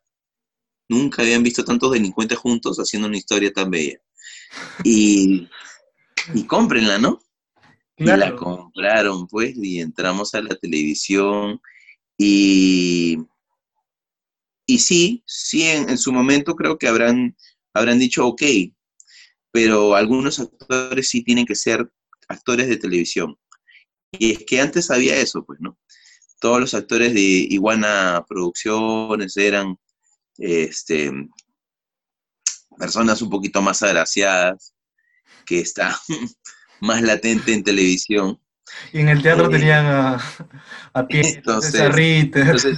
[0.89, 3.99] nunca habían visto tantos delincuentes juntos haciendo una historia tan bella.
[4.83, 5.47] Y,
[6.33, 7.21] y cómprenla, ¿no?
[7.97, 11.61] Y la compraron, pues, y entramos a la televisión
[12.17, 13.17] y,
[14.65, 17.37] y sí, sí, en, en su momento creo que habrán,
[17.73, 18.41] habrán dicho, ok,
[19.55, 21.89] pero algunos actores sí tienen que ser
[22.27, 23.37] actores de televisión.
[24.11, 25.79] Y es que antes había eso, pues, ¿no?
[26.41, 29.77] Todos los actores de Iguana Producciones eran
[30.37, 31.09] este,
[32.77, 34.73] personas un poquito más agraciadas,
[35.45, 35.97] que está
[36.81, 38.37] más latente en televisión.
[38.91, 40.21] Y en el teatro Eh, tenían a,
[40.91, 41.95] a Pietro, entonces-.
[41.95, 42.77] Entonces,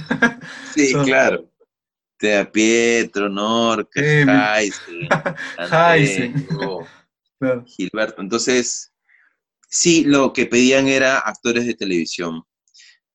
[0.76, 1.47] sí, claro.
[2.18, 4.24] Te Pietro, Norca, Eh,
[7.38, 7.64] Claro.
[7.66, 8.20] Gilberto.
[8.20, 8.92] Entonces,
[9.68, 12.42] sí, lo que pedían era actores de televisión.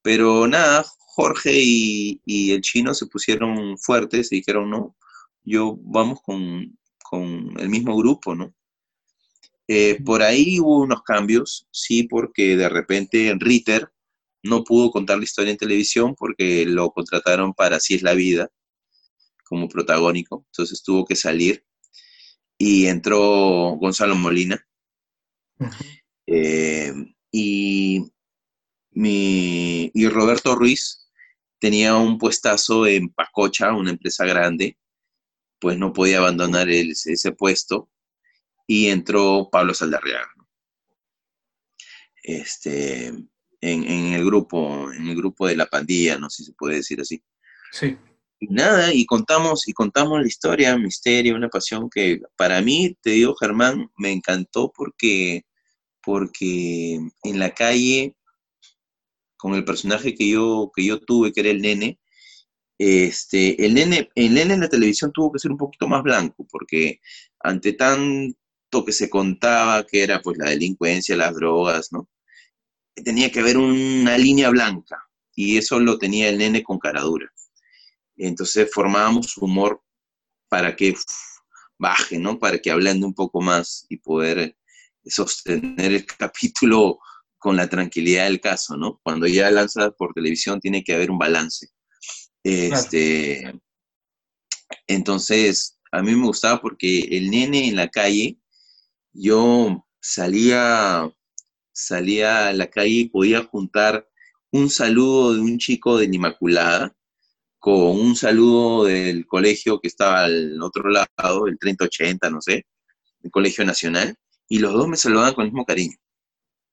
[0.02, 4.96] Pero nada, Jorge y, y el chino se pusieron fuertes y dijeron, no,
[5.44, 8.54] yo vamos con, con el mismo grupo, ¿no?
[9.68, 13.89] Eh, por ahí hubo unos cambios, sí, porque de repente Ritter
[14.42, 18.50] no pudo contar la historia en televisión porque lo contrataron para Así es la vida
[19.54, 21.63] como protagónico, entonces tuvo que salir
[22.58, 23.20] y entró
[23.80, 24.66] Gonzalo Molina.
[26.26, 26.92] Eh,
[27.32, 28.12] y,
[28.92, 31.08] mi, y Roberto Ruiz
[31.60, 34.80] tenía un puestazo en Pacocha, una empresa grande,
[35.60, 37.92] pues no podía abandonar el- ese puesto
[38.66, 40.30] y entró Pablo Saldarriaga.
[40.36, 40.50] ¿no?
[42.24, 43.28] Este, en,
[43.62, 47.00] en el grupo, en el grupo de la pandilla, no sé si se puede decir
[47.02, 47.24] así.
[47.72, 47.98] Sí.
[48.39, 53.12] Y nada, y contamos, y contamos la historia, misterio, una pasión que para mí, te
[53.12, 55.46] digo, Germán, me encantó porque,
[56.02, 58.15] porque en la calle,
[59.38, 62.00] con el personaje que yo, que yo tuve, que era el nene,
[62.78, 66.46] este, el nene, el nene en la televisión tuvo que ser un poquito más blanco,
[66.50, 67.00] porque
[67.39, 68.36] ante tanto
[68.86, 72.10] que se contaba que era pues la delincuencia, las drogas, ¿no?
[72.96, 74.98] Tenía que haber una línea blanca,
[75.36, 77.33] y eso lo tenía el nene con caradura.
[78.17, 79.82] Entonces formábamos humor
[80.49, 81.04] para que uf,
[81.78, 82.39] baje, ¿no?
[82.39, 84.58] Para que hablando un poco más y poder
[85.06, 86.99] sostener el capítulo
[87.38, 88.99] con la tranquilidad del caso, ¿no?
[89.04, 91.67] Cuando ya lanzas por televisión tiene que haber un balance.
[92.41, 93.54] Este,
[94.88, 98.38] entonces, a mí me gustaba porque el nene en la calle,
[99.12, 101.10] yo salía,
[101.73, 104.08] salía a la calle y podía juntar
[104.52, 106.95] un saludo de un chico de la Inmaculada
[107.63, 112.65] con un saludo del colegio que estaba al otro lado, el 3080, no sé,
[113.21, 114.17] el Colegio Nacional,
[114.49, 115.95] y los dos me saludaban con el mismo cariño.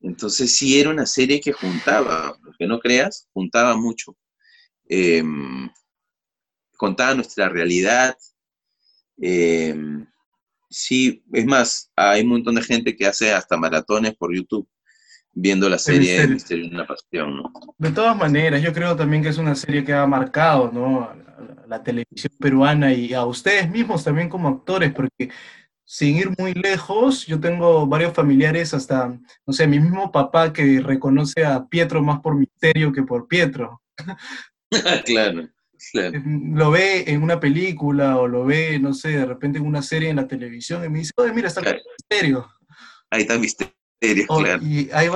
[0.01, 4.17] Entonces sí era una serie que juntaba, que no creas, juntaba mucho.
[4.89, 5.71] Em,
[6.77, 8.19] contaba nuestra realidad.
[9.17, 10.05] Em,
[10.69, 14.69] sí, es más, hay un montón de gente que hace hasta maratones por YouTube
[15.33, 17.53] viendo la serie El Misterio de una Pasión, ¿no?
[17.79, 21.03] De todas maneras, yo creo también que es una serie que ha marcado, ¿no?
[21.03, 25.31] a la, la televisión peruana y a ustedes mismos también como actores, porque
[25.93, 30.81] sin ir muy lejos, yo tengo varios familiares, hasta, no sé, mi mismo papá que
[30.81, 33.83] reconoce a Pietro más por Misterio que por Pietro.
[35.05, 35.49] claro,
[35.91, 36.23] claro.
[36.25, 40.11] Lo ve en una película o lo ve, no sé, de repente en una serie
[40.11, 41.81] en la televisión y me dice, oye, mira, está Claro.
[41.99, 42.49] Misterio.
[43.11, 43.75] Ahí está Misterio,
[44.29, 44.63] O- claro.
[44.65, 45.09] y hay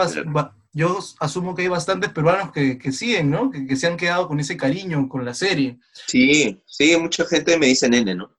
[0.77, 3.51] yo asumo que hay bastantes peruanos que, que siguen, ¿no?
[3.51, 5.79] Que, que se han quedado con ese cariño con la serie.
[6.07, 8.37] Sí, sí, mucha gente me dice nene, ¿no?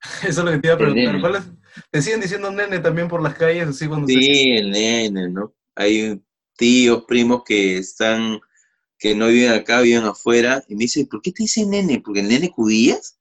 [0.22, 1.06] Eso es lo que te iba a preguntar.
[1.06, 1.20] nene.
[1.20, 1.44] ¿Cuál es-
[1.90, 5.54] ¿Te siguen diciendo nene también por las calles, así cuando se- Sí, el nene, ¿no?
[5.74, 6.22] Hay
[6.56, 8.38] tíos, primos que están,
[8.98, 12.00] que no viven acá, viven afuera, y me dicen, ¿por qué te dicen nene?
[12.04, 13.18] ¿Porque el nene judías?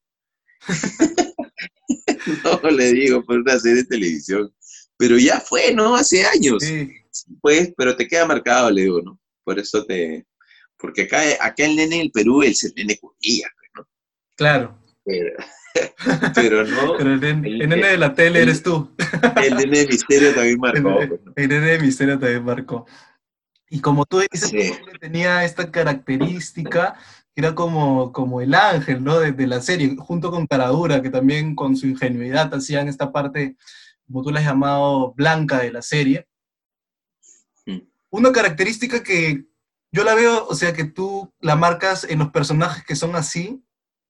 [2.63, 4.53] no, le digo, por una serie de televisión.
[5.01, 5.95] Pero ya fue, ¿no?
[5.95, 6.63] Hace años.
[6.63, 6.91] Sí,
[7.41, 9.19] Pues, pero te queda marcado, le digo, ¿no?
[9.43, 10.25] Por eso te...
[10.77, 13.47] Porque acá, acá el nene en el Perú es el nene judía,
[14.35, 14.77] claro.
[15.03, 15.31] pero,
[16.35, 18.89] pero no, Pero el nene, el- el nene de la tele el- eres tú.
[19.43, 20.95] el nene de misterio también marcó.
[20.95, 21.33] pues, ¿no?
[21.35, 22.85] el nene de misterio también marcó.
[23.69, 24.71] Y como tú dices, Sí.
[24.99, 26.95] tenía esta característica,
[27.35, 29.19] era como, como el ángel, ¿no?
[29.19, 33.55] De, de la serie, junto con Caradura, que también con su ingenuidad hacían esta parte,
[34.11, 36.27] como tú la has llamado, blanca de la serie.
[37.65, 37.79] Mm.
[38.09, 39.45] Una característica que
[39.91, 43.63] yo la veo, o sea, que tú la marcas en los personajes que son así,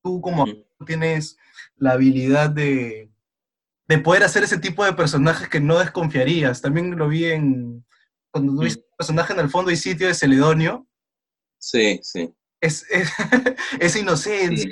[0.04, 0.46] tú como
[0.86, 1.38] tienes
[1.76, 3.12] la habilidad de,
[3.88, 6.62] de poder hacer ese tipo de personajes que no desconfiarías.
[6.62, 7.86] También lo vi en,
[8.32, 10.88] cuando tuviste un personaje en el fondo y sitio de Celedonio,
[11.58, 12.34] Sí, sí.
[12.60, 13.10] es, es,
[13.80, 14.72] es inocencia.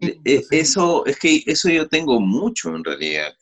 [0.00, 0.20] Sí.
[0.24, 3.32] E- Eso, es que eso yo tengo mucho en realidad.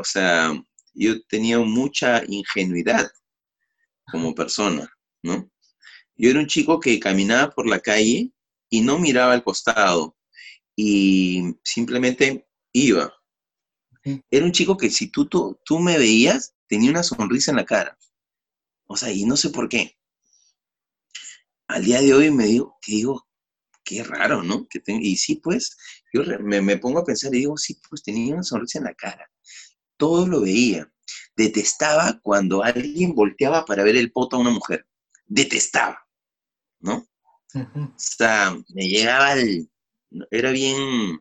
[0.00, 0.52] O sea,
[0.94, 3.10] yo tenía mucha ingenuidad
[4.10, 4.90] como persona,
[5.22, 5.50] ¿no?
[6.16, 8.32] Yo era un chico que caminaba por la calle
[8.70, 10.16] y no miraba al costado
[10.74, 13.12] y simplemente iba.
[14.30, 17.66] Era un chico que si tú, tú, tú me veías, tenía una sonrisa en la
[17.66, 17.98] cara.
[18.86, 19.98] O sea, y no sé por qué.
[21.68, 23.28] Al día de hoy me digo, que digo,
[23.84, 24.66] qué raro, ¿no?
[24.66, 25.76] Que y sí, pues,
[26.14, 29.30] yo me pongo a pensar y digo, sí, pues tenía una sonrisa en la cara.
[30.00, 30.90] Todo lo veía.
[31.36, 34.86] Detestaba cuando alguien volteaba para ver el poto a una mujer.
[35.26, 36.08] Detestaba,
[36.80, 37.06] ¿no?
[37.54, 39.70] O sea, me llegaba el...
[40.30, 41.20] Era bien...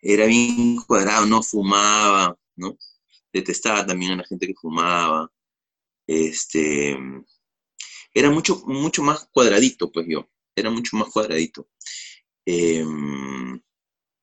[0.00, 2.78] Era bien cuadrado, no fumaba, ¿no?
[3.30, 5.30] Detestaba también a la gente que fumaba.
[6.06, 6.96] Este...
[8.14, 10.30] Era mucho, mucho más cuadradito, pues yo.
[10.56, 11.68] Era mucho más cuadradito.
[12.46, 13.60] Em,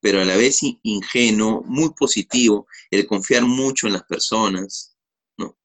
[0.01, 4.97] pero a la vez in- ingenuo, muy positivo, el confiar mucho en las personas,
[5.37, 5.57] ¿no?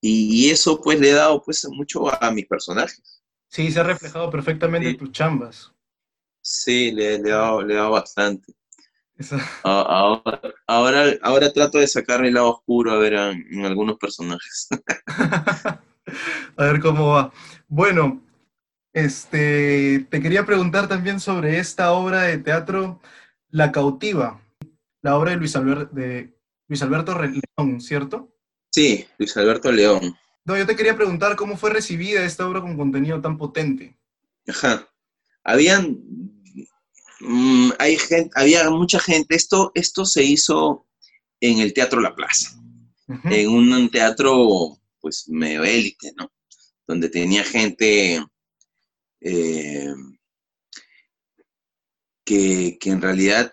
[0.00, 3.22] Y, y eso pues le he dado pues mucho a mis personajes.
[3.48, 4.92] Sí, se ha reflejado perfectamente Sí.
[4.94, 5.72] en tus chambas.
[6.42, 8.54] Sí, le, le he dado, le he dado bastante.
[9.62, 14.68] Ahora, ahora, ahora trato de sacar el lado oscuro a ver en, en algunos personajes.
[16.56, 17.32] A ver cómo va.
[17.68, 18.20] Bueno,
[18.92, 23.00] este, te quería preguntar también sobre esta obra de teatro,
[23.50, 24.40] La cautiva,
[25.02, 25.52] la obra de Luis,
[25.92, 26.34] de
[26.68, 28.36] Luis Alberto León, ¿cierto?
[28.70, 30.16] Sí, Luis Alberto León.
[30.44, 33.96] No, yo te quería preguntar cómo fue recibida esta obra con contenido tan potente.
[34.48, 34.88] Ajá.
[35.44, 35.98] Habían,
[37.20, 39.34] mm, hay gente, había mucha gente.
[39.34, 40.86] Esto, esto se hizo
[41.40, 42.50] en el Teatro La Plaza,
[43.24, 46.30] en un teatro, pues, medio élite, ¿no?
[46.86, 48.22] Donde tenía gente
[49.20, 49.94] eh,
[52.30, 53.52] que, en realidad,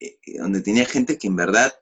[0.00, 1.72] eh, donde tenía gente que en verdad,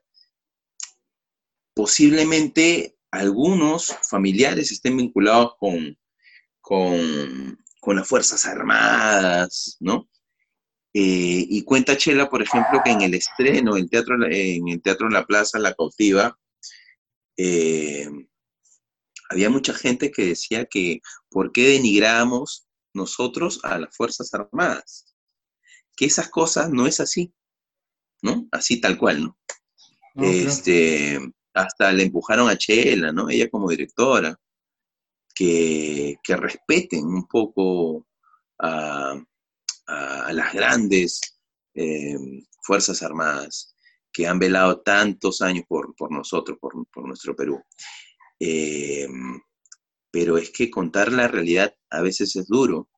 [1.75, 5.99] posiblemente algunos familiares estén vinculados con,
[6.61, 10.09] con, las Fuerzas Armadas, ¿no?
[10.95, 15.09] Eh, y cuenta Chela, por ejemplo, que en el estreno, en, teatro, en el Teatro
[15.09, 16.39] La Plaza, La Cautiva,
[17.37, 18.09] eh,
[19.31, 25.14] había mucha gente que decía que ¿por qué denigramos nosotros a las Fuerzas Armadas?
[25.97, 27.33] Que esas cosas no es así,
[28.23, 28.49] ¿no?
[28.51, 29.39] Así tal cual, ¿no?
[30.17, 31.19] Este,
[31.53, 33.29] hasta le empujaron a Chela, ¿no?
[33.29, 34.39] Ella como directora,
[35.35, 38.07] que, que respeten un poco
[38.59, 39.21] a,
[39.87, 41.21] a, las grandes
[41.75, 42.17] eh,
[42.63, 43.75] Fuerzas Armadas
[44.15, 47.61] que han velado tantos años por, nosotros, por, nuestro Perú.
[48.39, 49.09] Eh,
[50.11, 52.89] pero es que contar la realidad a veces es duro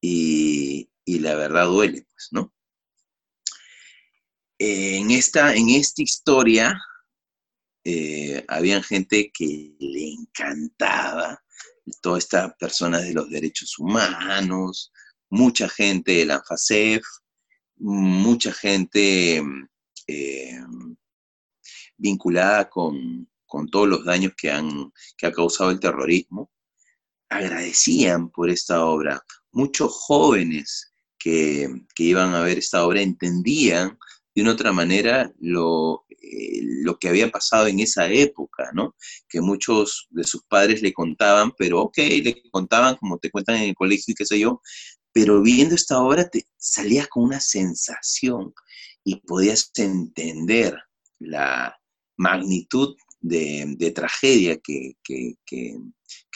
[0.00, 0.88] y,
[1.18, 2.52] la verdad duele, pues, ¿no?
[4.58, 6.78] En esta, en esta historia,
[7.84, 11.42] eh, había gente que le encantaba,
[12.02, 14.92] toda esta persona de los derechos humanos,
[15.30, 17.02] mucha gente de la ANFACEF,
[17.76, 19.42] mucha gente
[20.06, 20.60] eh,
[21.96, 23.28] vinculada con,
[23.70, 26.50] todos los daños que, han, que ha causado el terrorismo,
[27.28, 29.22] agradecían por esta obra.
[29.52, 33.98] Muchos jóvenes que, que iban a ver esta obra entendían
[34.34, 38.94] de una otra manera lo, eh, lo que había pasado en esa época, ¿no?
[39.28, 43.70] Que muchos de sus padres le contaban, pero ok, le contaban como te cuentan en
[43.70, 44.60] el colegio y qué sé yo,
[45.12, 48.52] pero viendo esta obra te salías con una sensación
[49.04, 50.76] y podías entender
[51.18, 51.76] la
[52.16, 54.96] magnitud de, tragedia que,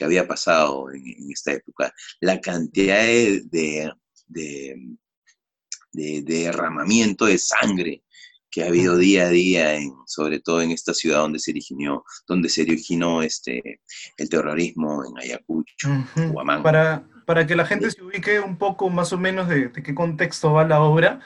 [0.00, 3.92] había pasado en, esta época, la cantidad de, de,
[5.92, 8.02] derramamiento de sangre
[8.52, 12.04] que ha habido día a día, en, sobre todo en esta ciudad donde se originó,
[12.28, 13.80] donde se originó este,
[14.18, 19.12] el terrorismo en Ayacucho, uh Para, para que la gente se ubique un poco más
[19.14, 21.20] o menos de, qué contexto va la obra,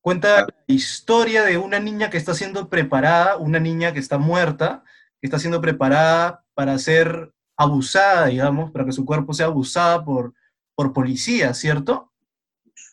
[0.00, 4.82] cuenta la historia de una niña que está siendo preparada, una niña que está muerta,
[5.20, 10.34] que está siendo preparada para ser abusada, digamos, para que su cuerpo sea abusada por,
[10.74, 12.11] por policía, ¿cierto?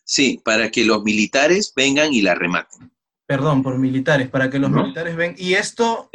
[0.09, 2.91] Sí, para que los militares vengan y la rematen.
[3.27, 5.35] Perdón, por militares, para que los militares vengan.
[5.37, 6.09] Y esto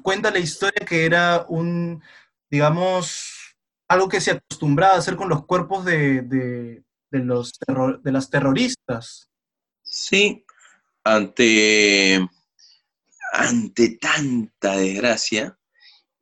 [0.00, 2.02] cuenta la historia que era un,
[2.50, 3.54] digamos,
[3.86, 7.52] algo que se acostumbraba a hacer con los cuerpos de, los
[8.02, 9.28] de las terroristas.
[9.82, 10.46] Sí,
[11.04, 12.26] ante,
[13.34, 15.58] ante tanta desgracia,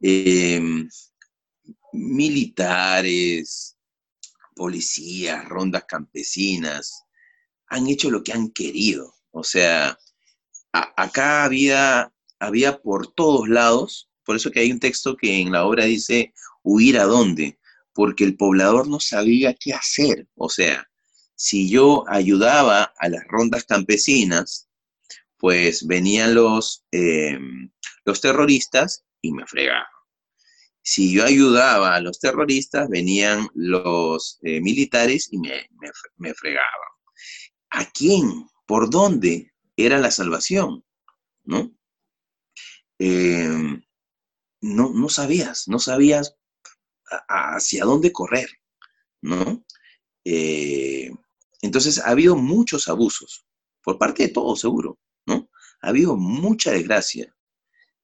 [0.00, 0.88] em,
[1.92, 3.75] militares,
[4.56, 7.04] policías, rondas campesinas,
[7.68, 9.14] han hecho lo que han querido.
[9.30, 9.96] O sea,
[10.72, 15.64] acá había, había por todos lados, por eso que hay un texto que en la
[15.66, 16.32] obra dice,
[16.62, 17.60] huir a dónde,
[17.92, 20.26] porque el poblador no sabía qué hacer.
[20.34, 20.88] O sea,
[21.34, 24.68] si yo ayudaba a las rondas campesinas,
[25.36, 27.70] pues venían los, em,
[28.04, 29.95] los terroristas y me fregaban
[30.88, 36.70] si yo ayudaba a los terroristas, venían los eh, militares y me, fregaban.
[37.70, 38.46] ¿A quién?
[38.66, 40.84] ¿Por dónde era la salvación?
[41.42, 41.72] ¿No?
[43.00, 43.82] Em,
[44.60, 46.36] no, no sabías, no sabías
[47.28, 48.48] hacia dónde correr,
[49.22, 49.64] ¿no?
[50.24, 51.10] Eh,
[51.62, 53.44] entonces ha habido muchos abusos,
[53.82, 55.50] por parte de todos seguro, ¿no?
[55.80, 57.34] Ha habido mucha desgracia.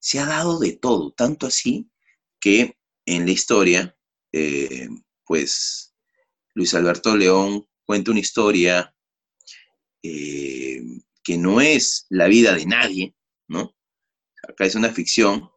[0.00, 1.88] Se ha dado de todo, tanto así
[2.42, 2.76] que
[3.06, 3.96] en la historia,
[4.32, 4.88] eh,
[5.24, 5.94] pues
[6.54, 8.94] Luis Alberto León cuenta una historia
[10.02, 10.82] eh,
[11.22, 13.14] que no es la vida de nadie,
[13.46, 13.76] ¿no?
[14.42, 15.48] Acá es una ficción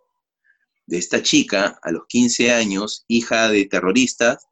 [0.85, 4.45] de esta chica a los 15 años, hija de terroristas,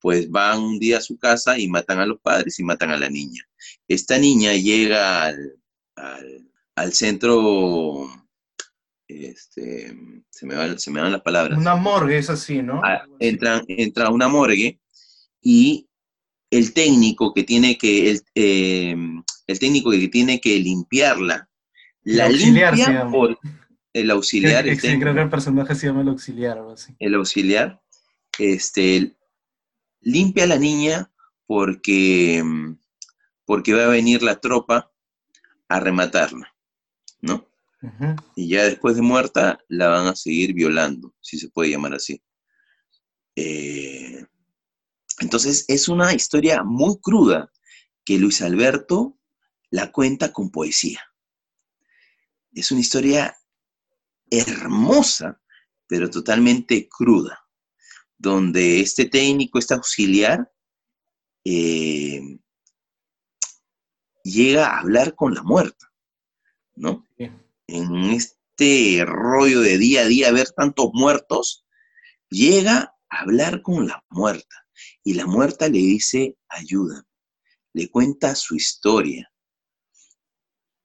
[0.00, 2.96] pues van un día a su casa y matan a los padres y matan a
[2.96, 3.42] la niña.
[3.88, 5.58] Esta niña llega al,
[6.76, 8.21] al centro
[9.20, 9.96] este,
[10.30, 11.58] se, me van, se me las palabras.
[11.58, 12.80] Una morgue es así, ¿no?
[12.84, 14.80] Ah, entra, entra una morgue
[15.40, 15.88] y
[16.50, 18.96] el técnico que tiene que, el, eh,
[19.46, 21.48] el técnico que tiene que limpiarla,
[22.04, 23.38] la limpia por
[23.92, 24.64] el auxiliar.
[24.64, 26.94] Creo que el personaje se llama el auxiliar o así.
[26.98, 27.80] El auxiliar,
[28.38, 29.16] este,
[30.00, 31.10] limpia a la niña
[31.46, 32.42] porque,
[33.44, 34.90] porque va a venir la tropa
[35.68, 36.54] a rematarla,
[37.20, 37.48] ¿no?
[38.36, 42.22] Y ya después de muerta la van a seguir violando, si se puede llamar así.
[43.34, 44.24] Eh,
[45.20, 47.50] entonces es una historia muy cruda
[48.04, 49.18] que Luis Alberto
[49.70, 51.00] la cuenta con poesía.
[52.52, 53.36] Es una historia
[54.30, 55.40] hermosa,
[55.86, 57.46] pero totalmente cruda,
[58.18, 60.52] donde este técnico, este auxiliar,
[61.44, 62.38] eh,
[64.22, 65.92] llega a hablar con la muerta,
[66.74, 67.06] ¿no?
[67.66, 71.64] En este rollo de día a día, ver tantos muertos,
[72.28, 74.66] llega a hablar con la muerta.
[75.04, 77.06] Y la muerta le dice, ayuda,
[77.72, 79.32] le cuenta su historia.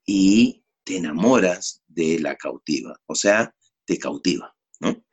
[0.06, 3.54] Y te enamoras de la cautiva, o sea,
[3.84, 5.04] te cautiva, ¿no?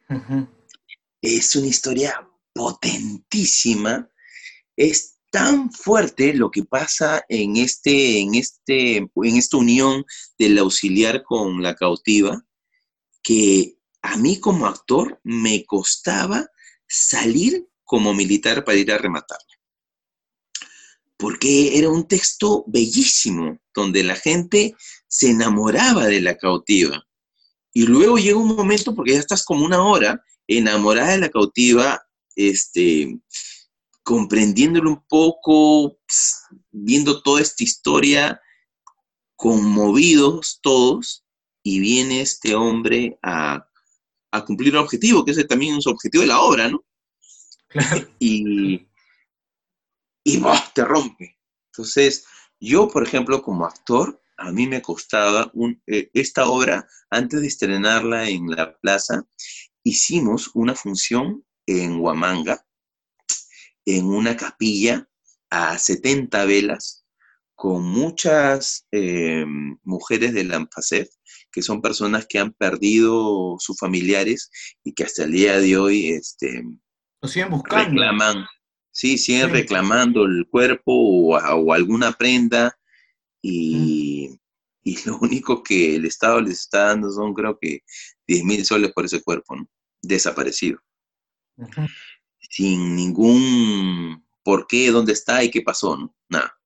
[1.22, 4.10] Es una historia potentísima,
[4.78, 10.06] es tan fuerte lo que pasa en, este, en, este, en esta unión
[10.40, 12.42] del auxiliar con la cautiva,
[13.22, 16.48] que a mí como actor me costaba
[16.88, 19.44] salir como militar para ir a rematarla.
[21.18, 24.74] Porque era un texto bellísimo, donde la gente
[25.10, 27.06] se enamoraba de la cautiva.
[27.74, 32.02] Y luego llega un momento, porque ya estás como una hora enamorada de la cautiva,
[32.38, 33.20] este,
[34.06, 36.00] comprendiéndolo un poco,
[36.72, 38.40] viendo toda esta historia,
[39.36, 41.26] conmovidos todos,
[41.64, 43.68] y viene este hombre a,
[44.46, 46.84] cumplir un objetivo, que ese también es un objetivo de la obra, ¿no?
[48.20, 48.88] y
[50.26, 50.42] y
[50.74, 51.38] te rompe.
[51.72, 52.26] Entonces,
[52.60, 57.48] yo, por ejemplo, como actor, a mí me costaba un, eh, esta obra, antes de
[57.48, 59.24] estrenarla en la plaza,
[59.84, 62.66] hicimos una función en Huamanga,
[63.86, 65.08] en una capilla
[65.50, 67.06] a 70 velas,
[67.56, 69.46] con muchas eh,
[69.84, 70.68] mujeres de la
[71.52, 74.52] que son personas que han perdido sus familiares
[74.84, 76.64] y que hasta el día de hoy este,
[77.22, 77.92] Lo siguen buscando.
[77.92, 78.46] reclaman,
[78.92, 82.78] sí, siguen reclamando el cuerpo o, alguna prenda
[83.42, 84.38] y,
[85.06, 87.80] lo único que el Estado les está dando son creo que
[88.28, 89.68] 10 mil soles por ese cuerpo, ¿no?
[90.02, 90.80] Desaparecido.
[92.50, 96.14] Sin ningún por qué, dónde está y qué pasó.
[96.30, 96.58] Nada.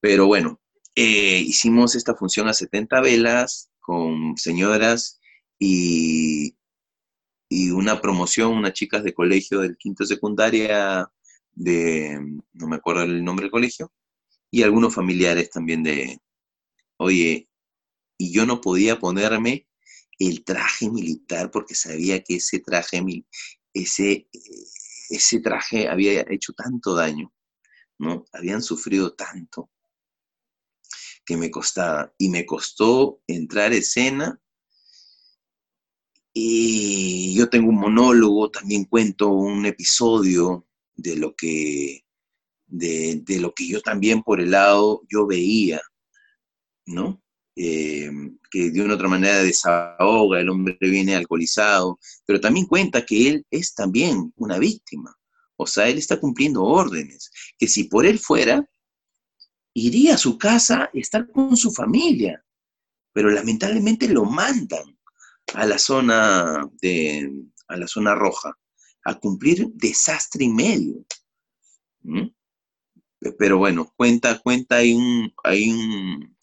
[0.00, 0.60] Pero bueno,
[0.94, 5.20] eh, hicimos esta función a 70 velas con señoras
[5.58, 6.56] y,
[7.48, 11.10] y una promoción, unas chicas de colegio del quinto secundaria
[11.56, 12.20] de,
[12.52, 13.92] no me acuerdo el nombre del colegio,
[14.50, 16.20] y algunos familiares también de,
[16.98, 17.48] oye,
[18.18, 19.66] y yo no podía ponerme
[20.18, 23.02] el traje militar porque sabía que ese traje,
[23.74, 24.28] ese,
[25.08, 27.32] ese traje había hecho tanto daño,
[27.98, 28.24] ¿no?
[28.32, 29.70] Habían sufrido tanto
[31.26, 32.14] que me costaba.
[32.16, 34.40] Y me costó entrar a escena.
[36.32, 42.04] Y yo tengo un monólogo, también cuento un episodio de lo que,
[42.66, 45.80] de, lo que yo también por el lado yo veía,
[46.84, 47.22] ¿no?
[47.58, 48.10] Eh,
[48.50, 53.46] que de una otra manera desahoga, el hombre viene alcoholizado, pero también cuenta que él
[53.50, 55.16] es también una víctima.
[55.56, 58.68] O sea, él está cumpliendo órdenes, que si por él fuera,
[59.72, 62.44] iría a su casa y estar con su familia,
[63.12, 64.98] pero lamentablemente lo mandan
[65.54, 67.32] a la zona de,
[67.68, 68.56] a la zona roja
[69.04, 71.04] a cumplir desastre y medio.
[73.38, 76.35] Pero bueno, cuenta, cuenta, hay un, hay un,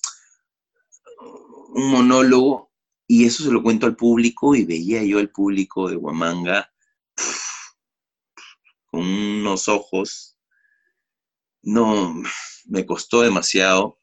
[1.74, 2.72] un monólogo
[3.08, 6.74] y eso se lo cuento al público y veía yo al público de Huamanga
[8.94, 10.38] con unos ojos,
[11.64, 12.22] no,
[12.66, 14.00] me costó demasiado.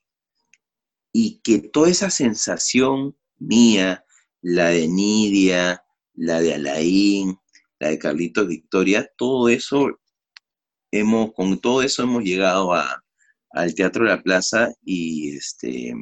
[1.13, 4.05] Y que toda esa sensación mía,
[4.43, 7.39] la de Nidia, la de Alain,
[7.79, 10.01] la de Carlitos Victoria, todo eso,
[10.91, 15.95] hemos, con todo eso hemos llegado al Teatro de la Plaza y, este,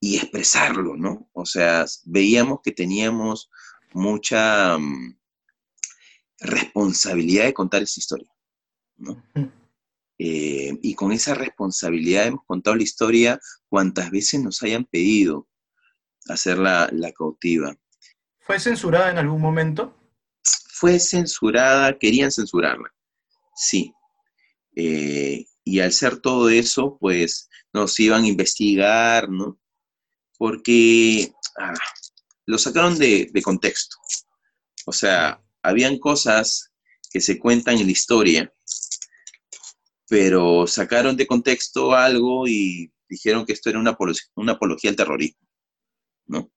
[0.00, 1.28] y expresarlo, ¿no?
[1.32, 3.50] O sea, veíamos que teníamos
[3.92, 5.18] mucha mm,
[6.40, 8.30] responsabilidad de contar esa historia,
[8.96, 9.22] ¿no?
[10.18, 15.48] Eh, y con esa responsabilidad hemos contado la historia cuantas veces nos hayan pedido
[16.28, 17.76] hacer la, la cautiva.
[18.40, 19.94] ¿Fue censurada en algún momento?
[20.76, 22.92] fue censurada, querían censurarla,
[23.54, 23.94] sí.
[24.74, 29.58] Eh, y al ser todo eso, pues nos iban a investigar, ¿no?
[30.38, 31.74] Porque ah,
[32.46, 33.96] lo sacaron de, contexto.
[34.86, 36.72] O sea, habían cosas
[37.10, 38.52] que se cuentan en la historia,
[40.08, 43.96] pero sacaron de contexto algo y dijeron que esto era una,
[44.34, 45.48] una apología al terrorismo,
[46.26, 46.52] ¿no?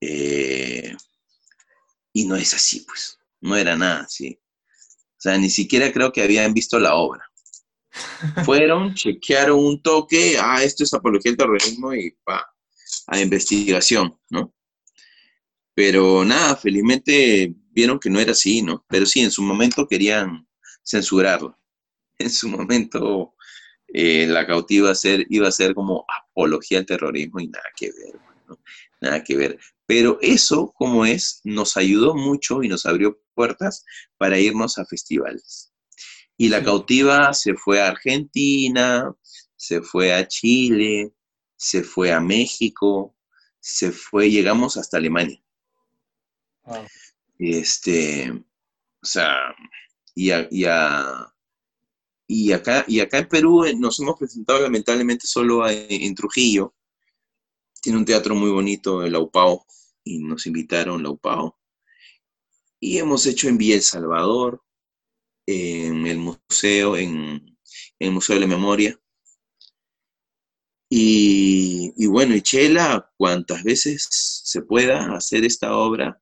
[0.00, 0.94] Eh,
[2.12, 3.18] y no es así, pues.
[3.40, 4.38] No era nada así.
[5.12, 7.24] O sea, ni siquiera creo que habían visto la obra.
[8.44, 12.46] Fueron, chequearon un toque, ah, esto es apología del terrorismo y pa,
[13.06, 14.52] a investigación, ¿no?
[15.74, 18.84] Pero nada, felizmente vieron que no era así, ¿no?
[18.88, 20.46] Pero sí, en su momento querían
[20.84, 21.58] censurarlo.
[22.18, 23.34] En su momento
[23.88, 28.18] eh, la cautiva ser, iba a ser como apología al terrorismo y nada que ver,
[28.48, 28.58] ¿no?
[29.02, 29.58] Nada que ver.
[29.84, 33.84] Pero eso, como es, nos ayudó mucho y nos abrió puertas
[34.16, 35.72] para irnos a festivales.
[36.36, 39.14] Y la cautiva se fue a Argentina,
[39.56, 41.12] se fue a Chile,
[41.66, 43.16] se fue a México,
[43.58, 45.42] se fue, llegamos hasta Alemania.
[47.38, 49.52] Este, o sea,
[50.14, 50.48] y a,
[52.28, 56.72] y, acá, y acá en Perú eh, nos hemos presentado lamentablemente solo en Trujillo.
[57.82, 59.66] Tiene un teatro muy bonito, el Laupao,
[60.04, 61.58] y nos invitaron Laupao.
[62.78, 64.62] Y hemos hecho en Villa El Salvador,
[65.46, 67.58] en el museo, en,
[67.98, 69.00] el Museo de la Memoria.
[70.88, 76.20] Y, bueno, y Chela, cuantas veces se pueda hacer esta obra,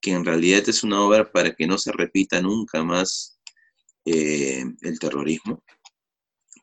[0.00, 3.40] que en realidad es una obra para que no se repita nunca más
[4.04, 5.64] eh, el terrorismo,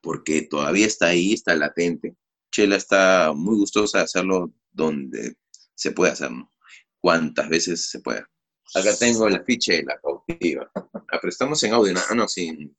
[0.01, 2.15] porque todavía está ahí, está latente.
[2.51, 5.35] Chela está muy gustosa de hacerlo donde
[5.75, 6.51] se puede hacerlo,
[6.99, 8.29] cuantas veces se pueda.
[8.75, 10.69] Acá tengo la ficha de la cautiva.
[10.75, 12.71] Ah, pero estamos en audio, no, no, sí,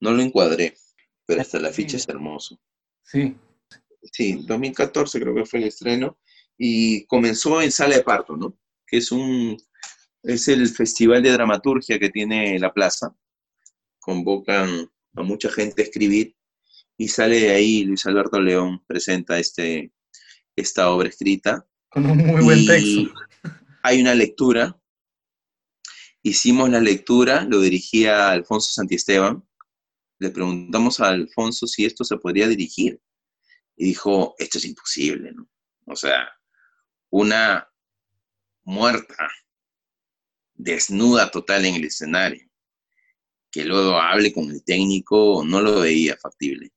[0.00, 0.74] no lo encuadré,
[1.26, 2.58] pero hasta la ficha es hermoso.
[3.02, 3.36] Sí.
[4.12, 6.18] Sí, 2014 creo que fue el estreno
[6.58, 8.58] y comenzó en Sala de Parto, ¿no?
[8.86, 9.56] Que es un
[10.26, 13.14] es el festival de dramaturgia que tiene la plaza.
[14.00, 16.36] Convocan a mucha gente a escribir
[16.98, 19.92] y sale de ahí Luis Alberto León, presenta este,
[20.56, 21.66] esta obra escrita.
[21.88, 23.14] Con un muy buen texto.
[23.82, 24.76] Hay una lectura.
[26.22, 29.44] Hicimos la lectura, lo dirigía Alfonso Santiesteban.
[30.18, 33.00] Le preguntamos a Alfonso si esto se podría dirigir.
[33.76, 35.48] Y dijo, esto es imposible, ¿no?
[35.86, 36.28] O sea,
[37.10, 37.68] una
[38.64, 39.28] muerta
[40.54, 42.48] desnuda total en el escenario.
[43.50, 46.72] Que luego hable con el técnico no lo veía factible.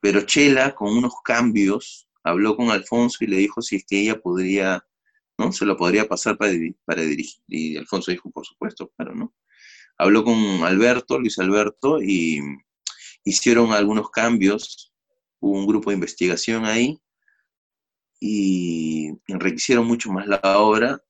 [0.00, 4.20] Pero Chela, con unos cambios, habló con Alfonso y le dijo si es que ella
[4.20, 4.86] podría,
[5.36, 5.52] ¿no?
[5.52, 6.52] Se lo podría pasar para,
[6.84, 7.42] para dirigir.
[7.48, 9.34] Y Alfonso dijo, por supuesto, claro, ¿no?
[9.98, 12.40] Habló con Alberto, Luis Alberto, y
[13.24, 14.89] hicieron algunos cambios.
[15.40, 17.00] Hubo un grupo de investigación ahí
[18.20, 21.02] y enriquecieron mucho más la obra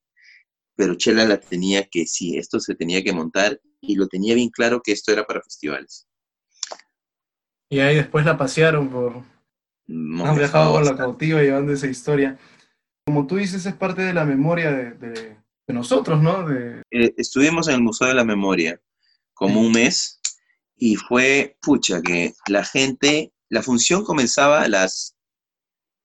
[0.81, 4.49] pero Chela la tenía que, sí, esto se tenía que montar y lo tenía bien
[4.49, 6.09] claro que esto era para festivales.
[7.69, 9.23] Y ahí después la pasearon por...
[9.87, 12.39] Han viajado con la cautiva llevando esa historia.
[13.05, 15.37] Como tú dices, es parte de la memoria de,
[15.69, 16.49] nosotros, ¿no?
[16.49, 16.81] De...
[16.91, 18.81] Eh, estuvimos en el Museo de la Memoria
[19.35, 20.19] como un mes
[20.77, 25.17] y fue, pucha, que la gente, la función comenzaba a las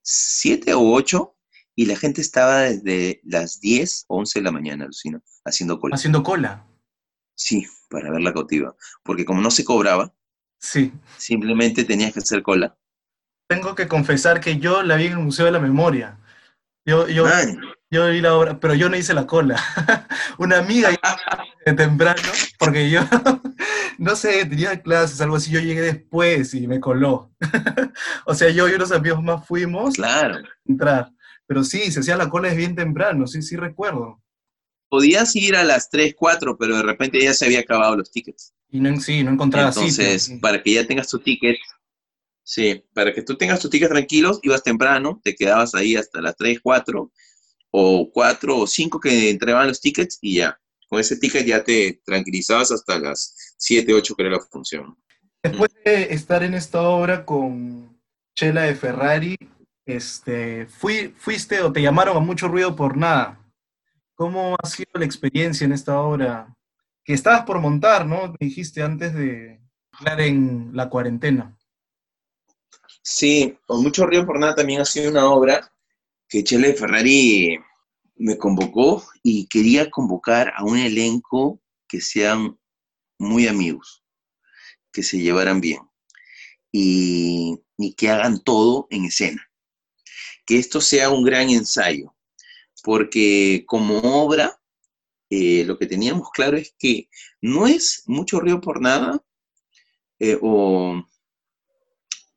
[0.04, 1.36] 7 o 8
[1.76, 5.96] y la gente estaba desde las 10 o 11 de la mañana, Lucina, haciendo cola.
[5.96, 6.66] Haciendo cola.
[7.36, 8.76] Sí, para ver la cautiva.
[9.04, 10.14] Porque como no se cobraba,
[10.60, 10.92] sí.
[11.18, 12.78] simplemente tenías que hacer cola.
[13.48, 16.18] Tengo que confesar que yo la vi en el Museo de la Memoria.
[16.86, 17.26] Yo, yo,
[17.96, 19.62] yo vi la obra, pero yo no hice la cola.
[20.38, 20.90] Una amiga
[21.66, 22.22] de temprano,
[22.60, 23.02] porque yo,
[23.98, 27.32] no sé, tenía clases, algo así, yo llegué después y me coló.
[28.26, 30.36] o sea, yo y unos amigos más fuimos claro.
[30.36, 31.12] a entrar.
[31.48, 34.22] Pero sí, se hacía la cola es bien temprano, sí, sí recuerdo.
[34.90, 38.54] Podías ir a las 3, 4, pero de repente ya se había acabado los tickets.
[38.70, 41.58] Y no, sí, no encontraba Entonces, para que ya tengas tu ticket,
[42.44, 46.36] sí, para que tú tengas tus tickets tranquilos, ibas temprano, te quedabas ahí hasta las
[46.36, 47.12] 3, 4,
[47.78, 50.58] o 4 o 5 que entregaban los tickets y ya.
[50.88, 54.98] Con ese ticket ya te tranquilizabas hasta las 7, 8 que era la función.
[55.44, 58.00] Después de estar en esta obra con
[58.34, 59.38] Chela de Ferrari,
[59.86, 63.42] este, fui, ¿Fuiste o te llamaron a mucho ruido por nada?
[64.16, 66.56] ¿Cómo ha sido la experiencia en esta obra?
[67.04, 68.30] Que estabas por montar, ¿no?
[68.30, 69.60] Me dijiste antes de
[69.92, 71.58] entrar en la cuarentena.
[73.02, 75.72] Sí, con mucho ruido por nada también ha sido una obra
[76.36, 77.58] que Chele Ferrari
[78.18, 82.60] me convocó y quería convocar a un elenco que sean
[83.18, 84.04] muy amigos,
[84.92, 85.80] que se llevaran bien
[86.74, 87.64] y,
[87.96, 89.50] que hagan todo en escena
[90.46, 92.14] que esto sea un gran ensayo,
[92.84, 94.60] porque como obra,
[95.30, 97.08] eh, lo que teníamos claro es que
[97.40, 99.24] no es mucho río por nada,
[100.20, 101.02] eh, o,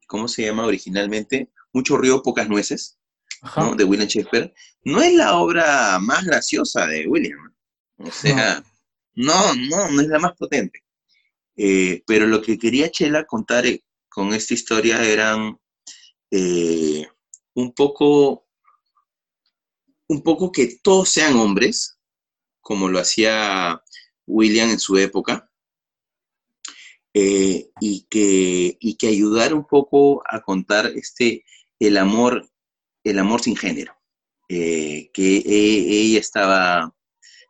[0.07, 1.51] ¿cómo se llama originalmente?
[1.73, 2.98] Mucho río, pocas nueces,
[3.77, 4.53] de William Shakespeare,
[4.85, 7.55] no es la obra más graciosa de William.
[7.99, 8.63] O sea,
[9.15, 10.85] no, no, no, es la más potente.
[11.57, 13.65] Eh, pero lo que quería Chela contar
[14.09, 15.59] con esta historia eran
[16.31, 18.47] un poco,
[20.09, 21.99] un poco que todos sean hombres,
[22.61, 23.83] como lo hacía
[24.27, 25.51] William en su época,
[27.15, 31.45] eh, y, que, que ayudar un poco a contar este,
[31.81, 32.49] el amor,
[33.11, 33.95] el amor sin género,
[34.49, 36.95] eh, que e, ella estaba,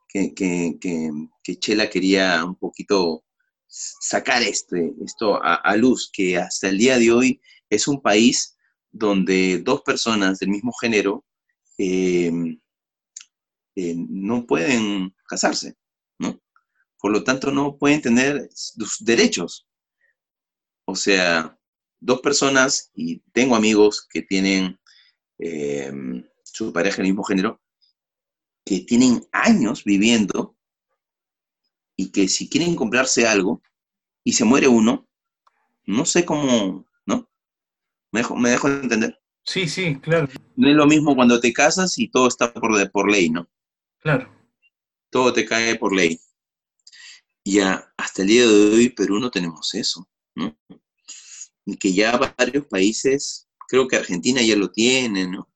[0.09, 3.24] que, que, Chela quería un poquito
[3.66, 7.40] sacar este, esto a, a, luz, que hasta el día de hoy
[7.70, 8.56] es un país
[8.90, 11.24] donde dos personas del mismo género
[11.78, 12.30] eh,
[13.76, 15.76] eh, no pueden casarse,
[16.18, 16.40] ¿no?
[16.98, 19.68] Por lo tanto, no pueden tener sus derechos.
[20.84, 21.56] O sea,
[22.00, 24.80] dos personas, y tengo amigos que tienen
[25.39, 25.93] eh,
[26.43, 27.61] su pareja del mismo género,
[28.64, 30.57] que tienen años viviendo
[31.97, 33.62] y que si quieren comprarse algo
[34.24, 35.09] y se muere uno,
[35.86, 37.30] no sé cómo, ¿no?
[38.12, 39.18] ¿Me dejo, me dejo entender?
[39.43, 40.28] Sí, sí, claro.
[40.57, 43.49] No es lo mismo cuando te casas y todo está por, por ley, ¿no?
[43.99, 44.30] Claro.
[45.11, 46.20] Todo te cae por ley.
[47.45, 50.55] Ya hasta el día de hoy, Perú no tenemos eso, ¿no?
[51.64, 55.49] Y que ya varios países, creo que Argentina ya lo tiene, ¿no?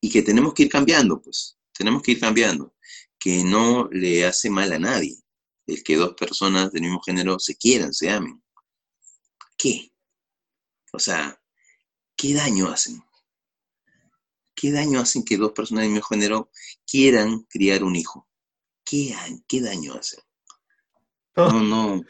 [0.00, 2.74] Y que tenemos que ir cambiando, pues, tenemos que ir cambiando,
[3.18, 5.22] que no le hace mal a nadie
[5.68, 8.42] el que dos personas del mismo género se quieran, se amen.
[9.56, 9.92] ¿Qué?
[10.92, 11.40] O sea,
[12.16, 13.02] ¿qué daño hacen?
[14.54, 16.50] ¿Qué daño hacen que dos personas del mismo género
[16.90, 18.26] quieran criar un hijo?
[18.84, 19.14] ¿Qué,
[19.46, 20.20] qué daño hacen?
[21.36, 22.02] No, no.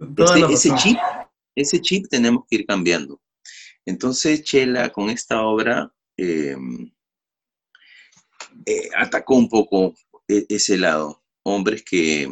[0.00, 0.98] Este, ese chip,
[1.54, 3.22] ese chip tenemos que ir cambiando.
[3.86, 6.92] Entonces, Chela, con esta obra, em,
[8.66, 9.94] eh, atacó un poco
[10.28, 11.22] e, ese lado.
[11.44, 12.28] Hombres que,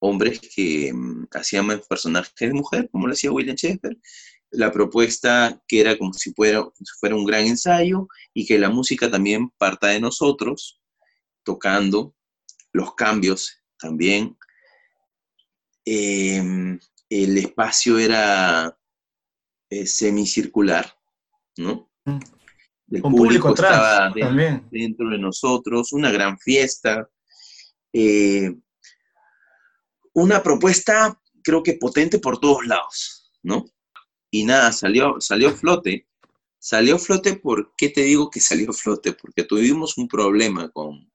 [0.00, 3.98] hombres que em, hacían personajes de mujer, como lo hacía William Shakespeare,
[4.50, 6.64] la propuesta que era como si fuera,
[7.00, 10.80] fuera un gran ensayo y que la música también parta de nosotros,
[11.44, 12.14] tocando
[12.72, 14.36] los cambios también.
[15.84, 16.78] Em,
[17.10, 18.77] el espacio era
[19.70, 20.96] eh, semicircular,
[21.56, 21.90] ¿no?
[22.04, 22.18] Mm.
[22.90, 24.10] El público, estaba
[24.70, 27.08] dentro, de nosotros, una gran fiesta.
[27.92, 28.54] Eh,
[30.14, 33.66] una propuesta, creo que potente por todos lados, ¿no?
[34.30, 36.06] y nada, salió, salió flote.
[36.58, 39.12] Salió flote, ¿por qué te digo que salió flote?
[39.12, 41.10] Porque tuvimos un problema con,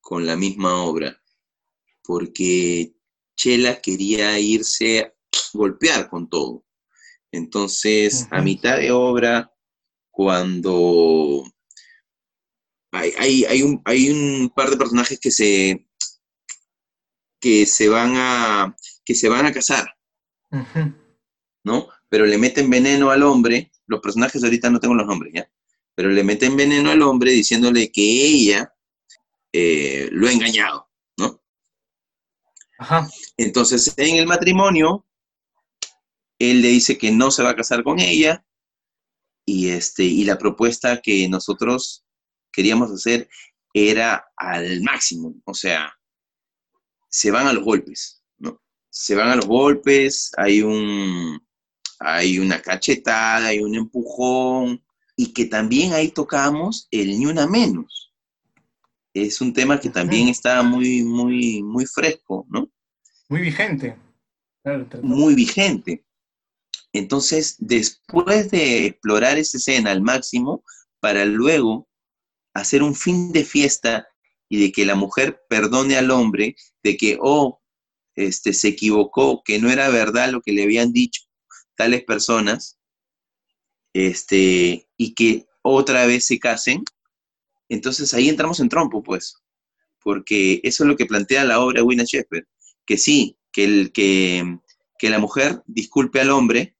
[0.00, 1.20] con la misma obra,
[2.02, 2.94] porque
[3.34, 5.14] Chela quería irse a
[5.54, 6.63] golpear con todo.
[7.34, 9.52] Entonces, a mitad de obra,
[10.12, 11.44] cuando
[12.92, 15.88] hay, hay, un, hay, un, par de personajes que se,
[17.40, 19.96] que se van a, que se van a casar,
[21.64, 21.88] ¿no?
[22.08, 25.50] pero le meten veneno al hombre, los personajes ahorita no tengo los nombres, ¿ya?
[25.96, 28.72] Pero le meten veneno al hombre diciéndole que ella
[29.52, 31.42] eh, lo ha engañado, ¿no?
[32.78, 33.10] Ajá.
[33.36, 35.04] Entonces, en el matrimonio,
[36.38, 38.44] él le dice que no se va a casar con ella,
[39.46, 42.04] y, este, y la propuesta que nosotros
[42.52, 43.28] queríamos hacer
[43.74, 45.92] era al máximo, o sea,
[47.08, 48.60] se van a los golpes, ¿no?
[48.90, 51.40] Se van a los golpes, hay un,
[51.98, 54.84] hay una cachetada, hay un empujón,
[55.16, 58.12] y que también ahí tocamos el ni una menos.
[59.12, 62.68] Es un tema que también está muy, muy, muy fresco, ¿no?
[63.28, 63.96] Muy vigente.
[65.02, 66.04] muy vigente.
[66.94, 70.64] Entonces, después de explorar esa escena al máximo,
[71.00, 71.88] para luego
[72.54, 74.06] hacer un fin de fiesta
[74.48, 77.60] y de que la mujer perdone al hombre, de que, oh,
[78.14, 81.22] este, se equivocó, que no era verdad lo que le habían dicho,
[81.74, 82.78] tales personas
[83.92, 86.84] este, y que otra vez se casen,
[87.68, 89.36] entonces ahí entramos en trompo, pues,
[90.00, 92.44] porque eso es lo que plantea la obra de Wina Shepard,
[92.86, 94.60] que sí, que, el, que,
[94.96, 96.76] que la mujer disculpe al hombre,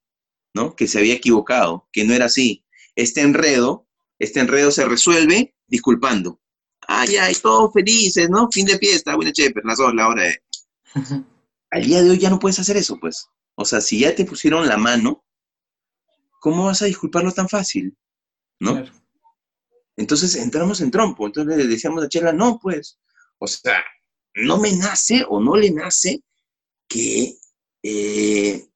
[0.55, 0.75] ¿no?
[0.75, 2.65] Que se había equivocado, que no era así.
[2.95, 3.87] Este enredo,
[4.17, 6.39] este enredo se resuelve disculpando.
[6.87, 8.49] Ay, ay, todos felices, ¿no?
[8.51, 10.41] Fin de fiesta, Wina Shepard, las dos, la hora de...
[11.71, 13.27] Al día de hoy ya no puedes hacer eso, pues.
[13.55, 15.25] O sea, si ya te pusieron la mano,
[16.39, 17.97] ¿cómo vas a disculparlo tan fácil?
[18.59, 18.81] ¿No?
[19.97, 21.25] Entonces entramos en trompo.
[21.25, 22.97] Entonces le decíamos a Chela, no, pues,
[23.39, 23.83] o sea,
[24.35, 26.23] no me nace o no le nace
[26.87, 27.35] que,
[27.83, 28.69] eh,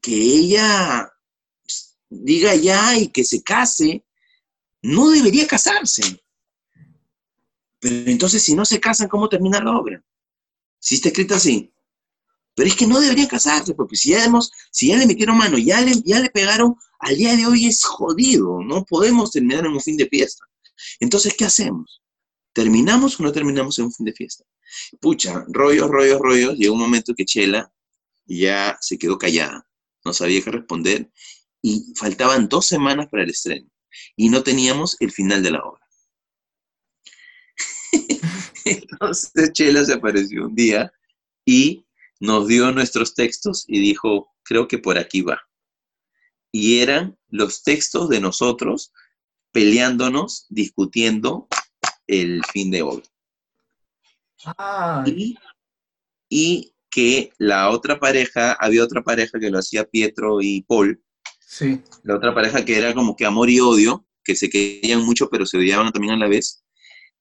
[0.00, 1.10] que ella
[2.22, 4.04] diga ya y que se case.
[4.82, 6.02] No debería casarse.
[7.80, 10.02] Pero entonces, si no se casan, ¿cómo termina la obra?
[10.78, 11.74] Si está escrito así,
[12.54, 15.58] pero es que no deberían casarse, porque si ya, hemos, si ya le metieron mano,
[15.58, 19.72] ya le, ya le pegaron, al día de hoy es jodido, no podemos terminar en
[19.72, 20.44] un fin de fiesta.
[21.00, 22.02] Entonces, ¿qué hacemos?
[22.52, 24.44] ¿Terminamos o no terminamos en un fin de fiesta?
[25.00, 27.72] Pucha, rollos, rollos, rollos, llegó un momento que Chela
[28.26, 29.66] ya se quedó callada,
[30.04, 31.10] no sabía qué responder,
[31.66, 33.66] y faltaban dos semanas para el estreno,
[34.16, 35.80] y no teníamos el final de la obra.
[38.66, 40.92] Entonces Chela se apareció un día
[41.46, 41.86] y
[42.20, 45.40] nos dio nuestros textos y dijo, creo que por aquí va.
[46.52, 48.92] Y eran los textos de nosotros
[49.50, 51.48] peleándonos, discutiendo
[52.06, 53.06] el fin de obra.
[56.28, 61.02] Y, que la otra pareja, había otra pareja que lo hacía Pietro y Paul,
[61.46, 61.80] Sí.
[62.02, 65.46] la otra pareja que era como que amor y odio, que se querían mucho pero
[65.46, 66.64] se odiaban también a la vez,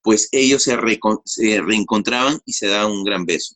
[0.01, 3.55] pues ellos se, recon- se reencontraban y se daban un gran beso.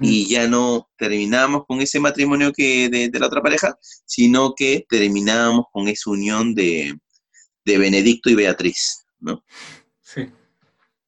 [0.00, 4.86] Y ya no terminábamos con ese matrimonio que de, de la otra pareja, sino que
[4.88, 6.96] terminábamos con esa unión de,
[7.66, 9.44] de Benedicto y Beatriz, ¿no?
[10.00, 10.30] Sí.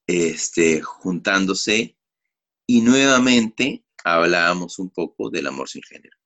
[0.07, 1.97] este, juntándose
[2.67, 6.17] y nuevamente hablábamos un poco del amor sin género.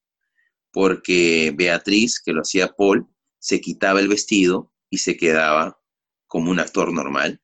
[0.73, 3.07] Porque Beatriz, que lo hacía Paul,
[3.39, 5.81] se quitaba el vestido y se quedaba
[6.27, 7.41] como un actor normal,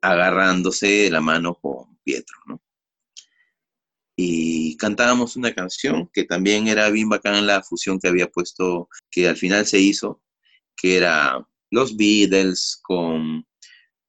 [0.00, 2.62] agarrándose de la mano con Pietro, ¿no?
[4.16, 9.28] Y cantábamos una canción que también era bien bacán la fusión que había puesto, que
[9.28, 10.22] al final se hizo,
[10.76, 13.44] que era los Beatles con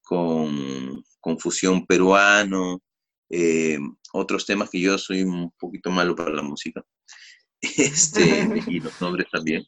[0.06, 2.80] con, con fusión peruano,
[3.28, 3.76] eh,
[4.12, 6.84] otros temas que yo soy un poquito malo para la música,
[7.60, 9.64] este, y los nombres también,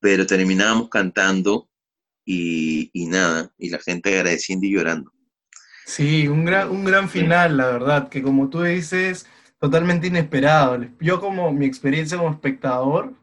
[0.00, 1.68] pero terminábamos cantando
[2.24, 5.12] y, y nada, y la gente agradeciendo y llorando.
[5.86, 9.26] Sí, un gran, un gran final, la verdad, que como tú dices,
[9.60, 10.84] totalmente inesperado.
[11.00, 13.14] Yo como mi experiencia como espectador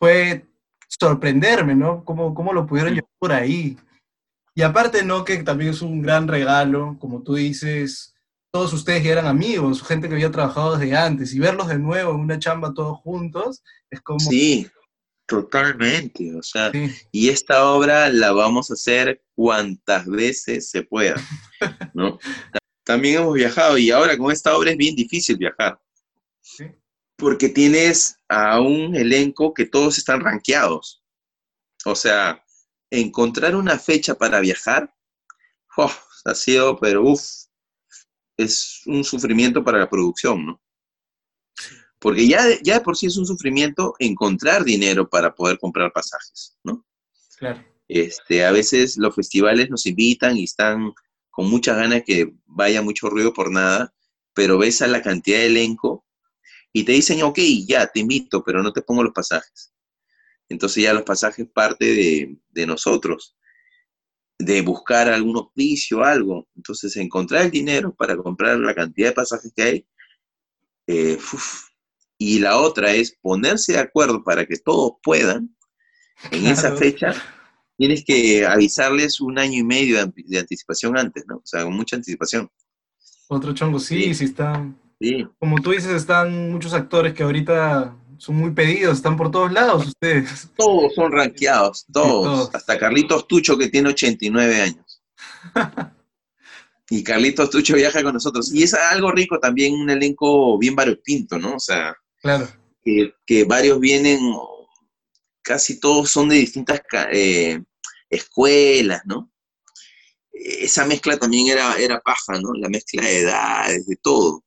[0.00, 0.44] fue
[0.88, 2.04] sorprenderme, ¿no?
[2.04, 3.76] Cómo, cómo lo pudieron llevar por ahí.
[4.54, 5.24] Y aparte, ¿no?
[5.24, 8.13] Que también es un gran regalo, como tú dices,
[8.54, 12.12] todos ustedes ya eran amigos, gente que había trabajado desde antes, y verlos de nuevo
[12.12, 14.20] en una chamba todos juntos, es como...
[14.20, 14.70] Sí,
[15.26, 21.16] totalmente, o sea, Sí, y esta obra la vamos a hacer cuantas veces se pueda,
[21.94, 22.20] ¿no?
[22.84, 25.80] También hemos viajado y ahora con esta obra es bien difícil viajar.
[26.40, 26.66] sí,
[27.16, 31.02] porque tienes a un elenco que todos están rankeados.
[31.86, 32.44] O sea,
[32.88, 34.94] encontrar una fecha para viajar,
[35.76, 35.90] ¡oh!
[36.24, 37.43] ha sido, pero uff,
[38.36, 40.60] es un sufrimiento para la producción, ¿no?
[41.98, 45.92] Porque ya, de- ya de por sí es un sufrimiento encontrar dinero para poder comprar
[45.92, 46.84] pasajes, ¿no?
[47.38, 47.64] claro.
[47.88, 50.92] Este, a veces los festivales nos invitan y están
[51.30, 53.92] con muchas ganas que vaya mucho ruido por nada,
[54.34, 56.06] pero ves a la cantidad de elenco
[56.72, 59.72] y te dicen, ok, ya, te invito, pero no te pongo los pasajes.
[60.48, 63.36] Entonces ya los pasajes parte de, de nosotros,
[64.38, 66.48] de buscar algún auspicio, algo.
[66.56, 69.86] Entonces encontrar el dinero para comprar la cantidad de pasajes que hay.
[70.86, 71.68] eh, uf.
[72.18, 75.54] Y la otra es ponerse de acuerdo para que todos puedan
[76.30, 77.12] en esa fecha
[77.76, 81.38] tienes que avisarles un año y medio de, de anticipación antes, ¿no?
[81.38, 82.48] O sea, con mucha anticipación.
[83.28, 84.14] Otro chongo, sí, Sí.
[84.14, 84.78] sí están...
[85.00, 89.52] Sí, Como tú dices, están muchos actores que ahorita son muy pedidos, están por todos
[89.52, 90.48] lados ustedes.
[90.56, 92.24] todos son rankeados, todos.
[92.24, 92.54] todos.
[92.54, 95.02] Hasta Carlitos Tucho, que tiene 89 años.
[96.90, 98.52] y Carlitos Tucho viaja con nosotros.
[98.52, 101.56] Y es algo rico también, un elenco bien variopinto, ¿no?
[101.56, 102.48] O sea, Claro,
[102.82, 104.18] que, que varios vienen,
[105.42, 106.80] casi todos son de distintas
[107.12, 107.62] eh,
[108.08, 109.30] escuelas, ¿no?
[110.32, 112.52] Esa mezcla también era, era paja, ¿no?
[112.54, 114.42] La mezcla de edades, de todo.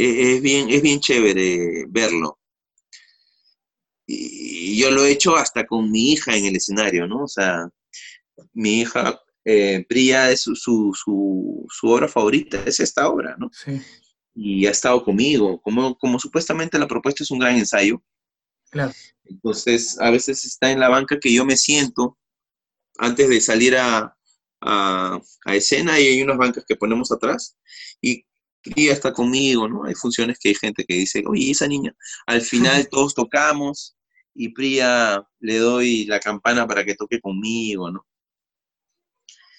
[0.00, 2.38] Es bien, es bien chévere verlo.
[4.06, 7.24] Y yo lo he hecho hasta con mi hija en el escenario, ¿no?
[7.24, 7.68] O sea,
[8.54, 13.50] mi hija, eh, Priya, es su, su, su, su obra favorita, es esta obra, ¿no?
[13.50, 13.80] sí,
[14.34, 15.60] Y ha estado conmigo.
[15.62, 18.02] Como, como supuestamente la propuesta es un gran ensayo,
[18.70, 18.92] claro.
[19.24, 22.18] entonces, a veces está en la banca que yo me siento
[22.98, 24.16] antes de salir a,
[24.62, 27.56] a- a escena y hay unas bancas que ponemos atrás
[28.02, 28.24] y
[28.68, 29.84] Cría está conmigo, ¿no?
[29.84, 31.94] Hay funciones que hay gente que dice, oye, esa niña,
[32.26, 33.96] al final todos tocamos
[34.34, 38.06] y Priya le doy la campana para que toque conmigo, ¿no?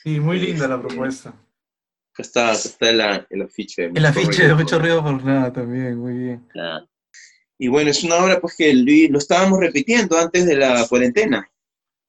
[0.03, 1.29] Sí, muy linda la propuesta.
[1.29, 3.89] Acá está, acá está la- el afiche.
[3.89, 6.47] de El afiche de Mucho Ruido por Nada también, muy bien.
[6.49, 6.87] Claro.
[7.57, 11.45] Y bueno, es una obra pues que lo, estábamos repitiendo antes de la cuarentena.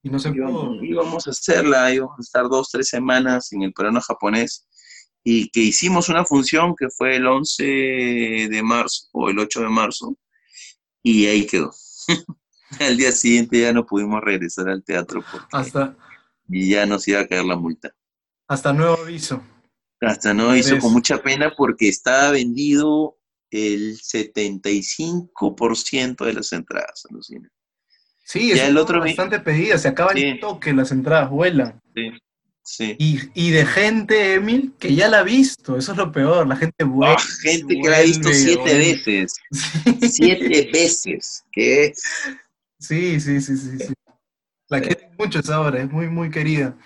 [0.03, 0.39] Y no se pudo.
[0.39, 4.67] íbamos, íbamos a hacerla, íbamos a estar dos, tres semanas en el peruano japonés
[5.23, 9.69] y que hicimos una función que fue el 11 de marzo o el 8 de
[9.69, 10.17] marzo
[11.03, 11.71] y ahí quedó.
[12.81, 15.97] al día siguiente ya no pudimos regresar al teatro porque Hasta,
[16.49, 17.91] y ya nos iba a caer la multa.
[18.49, 19.43] hasta nuevo aviso.
[20.01, 20.83] Hasta hizo ¿Ves?
[20.83, 23.19] con mucha pena porque estaba vendido
[23.51, 27.51] el 75% de las entradas a los cines.
[28.25, 30.23] Sí, Ya es el otro bastante pedida, se acaban Sí.
[30.23, 31.83] el toque, las entradas vuelan.
[31.95, 32.11] Sí,
[32.63, 32.97] sí.
[32.99, 36.57] Y, y de gente, Emil, que ya la ha visto, eso es lo peor, la
[36.57, 37.15] gente vuelve.
[37.19, 38.79] Ah, gente que la ha visto siete vuelve.
[38.79, 39.35] veces.
[40.11, 41.45] Siete veces.
[41.53, 42.03] ¿Qué es?
[42.79, 43.93] Sí, sí, sí, sí, sí.
[44.69, 46.77] La quiero mucho esa obra, es muy, muy querida.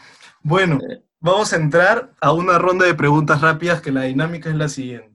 [0.43, 0.79] Bueno,
[1.21, 5.11] vamos a entrar a una ronda de preguntas rápidas que la dinámica es la siguiente.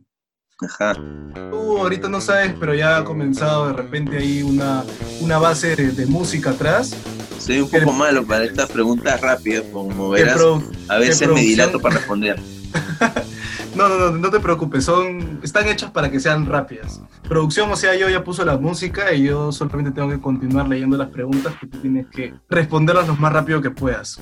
[0.61, 0.93] Ajá.
[0.93, 4.83] Tú ahorita no sabes, pero ya ha comenzado de repente ahí una,
[5.21, 6.95] una base de, de música atrás.
[7.39, 10.39] Soy un poco malo para estas preguntas rápidas, como verás.
[10.87, 12.39] A veces me dilato para responder.
[13.75, 17.01] No, no, no, no te preocupes, son, están hechas para que sean rápidas.
[17.27, 20.97] Producción, o sea, yo ya puso la música y yo solamente tengo que continuar leyendo
[20.97, 24.19] las preguntas que tú tienes que responderlas lo más rápido que puedas.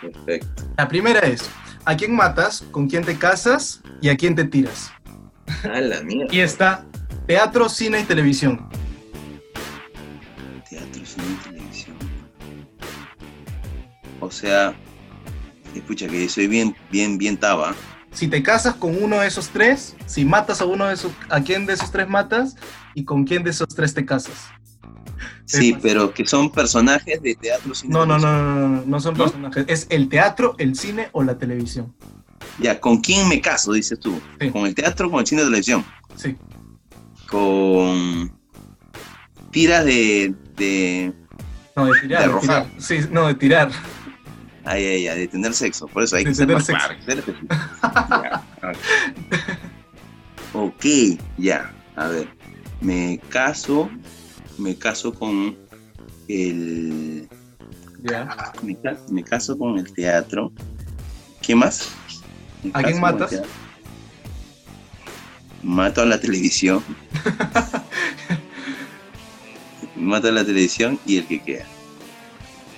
[0.00, 0.62] Perfecto.
[0.78, 1.50] La primera es,
[1.84, 2.64] ¿a quién matas?
[2.70, 3.82] ¿Con quién te casas?
[4.00, 4.92] ¿Y a quién te tiras?
[5.64, 6.32] A la mierda.
[6.32, 6.86] Y está
[7.26, 8.68] teatro, cine y televisión.
[10.70, 11.55] Teatro, cine y televisión.
[14.26, 14.74] O sea,
[15.74, 17.74] escucha que soy bien, bien, bien taba.
[18.12, 21.42] Si te casas con uno de esos tres, si matas a uno de esos, ¿a
[21.42, 22.56] quién de esos tres matas?
[22.94, 24.46] ¿Y con quién de esos tres te casas?
[25.44, 29.16] Sí, pero que son personajes de teatro, cine No, no, no, no, no, no, son
[29.16, 29.64] personajes.
[29.68, 31.94] Es el teatro, el cine o la televisión.
[32.58, 34.20] Ya, ¿con quién me caso, dices tú?
[34.40, 34.50] Sí.
[34.50, 35.84] ¿Con el teatro o con el cine de televisión?
[36.16, 36.36] Sí.
[37.28, 38.36] Con
[39.50, 41.12] tiras de, de...
[41.76, 42.40] No, de tirar.
[42.40, 42.80] De.
[42.80, 43.70] Sí, no, de tirar.
[44.66, 45.86] Ay, ay, ay, de tener sexo.
[45.86, 46.88] Por eso hay De que ser más sexo.
[48.10, 48.42] Ya,
[50.52, 50.84] ok.
[51.38, 51.72] Ya.
[51.94, 52.28] A ver.
[52.80, 53.88] Me caso.
[54.58, 55.56] Me caso con
[56.26, 57.28] el.
[58.02, 58.52] Ya.
[58.62, 58.76] Me,
[59.08, 60.52] me caso con el teatro.
[61.42, 61.92] ¿Qué más?
[62.64, 63.40] Me ¿A quién matas?
[65.62, 66.82] Mato a la televisión.
[69.96, 71.66] Mato a la televisión y el que queda.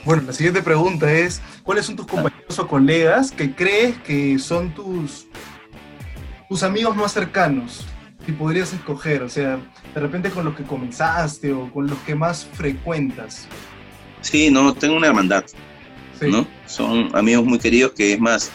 [0.09, 4.71] Bueno, la siguiente pregunta es, ¿cuáles son tus compañeros o colegas que crees que son
[4.75, 5.27] tus,
[6.49, 7.85] tus amigos más cercanos?
[8.25, 9.59] Si podrías escoger, o sea,
[9.95, 13.47] de repente con los que comenzaste o con los que más frecuentas.
[14.23, 15.45] Sí, no, tengo una hermandad.
[16.19, 16.31] Sí.
[16.31, 16.47] ¿no?
[16.65, 18.51] Son amigos muy queridos que es más,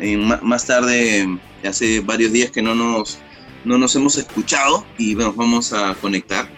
[0.00, 3.18] en ma- más tarde, hace varios días que no nos,
[3.64, 6.48] no nos hemos escuchado y nos vamos a conectar.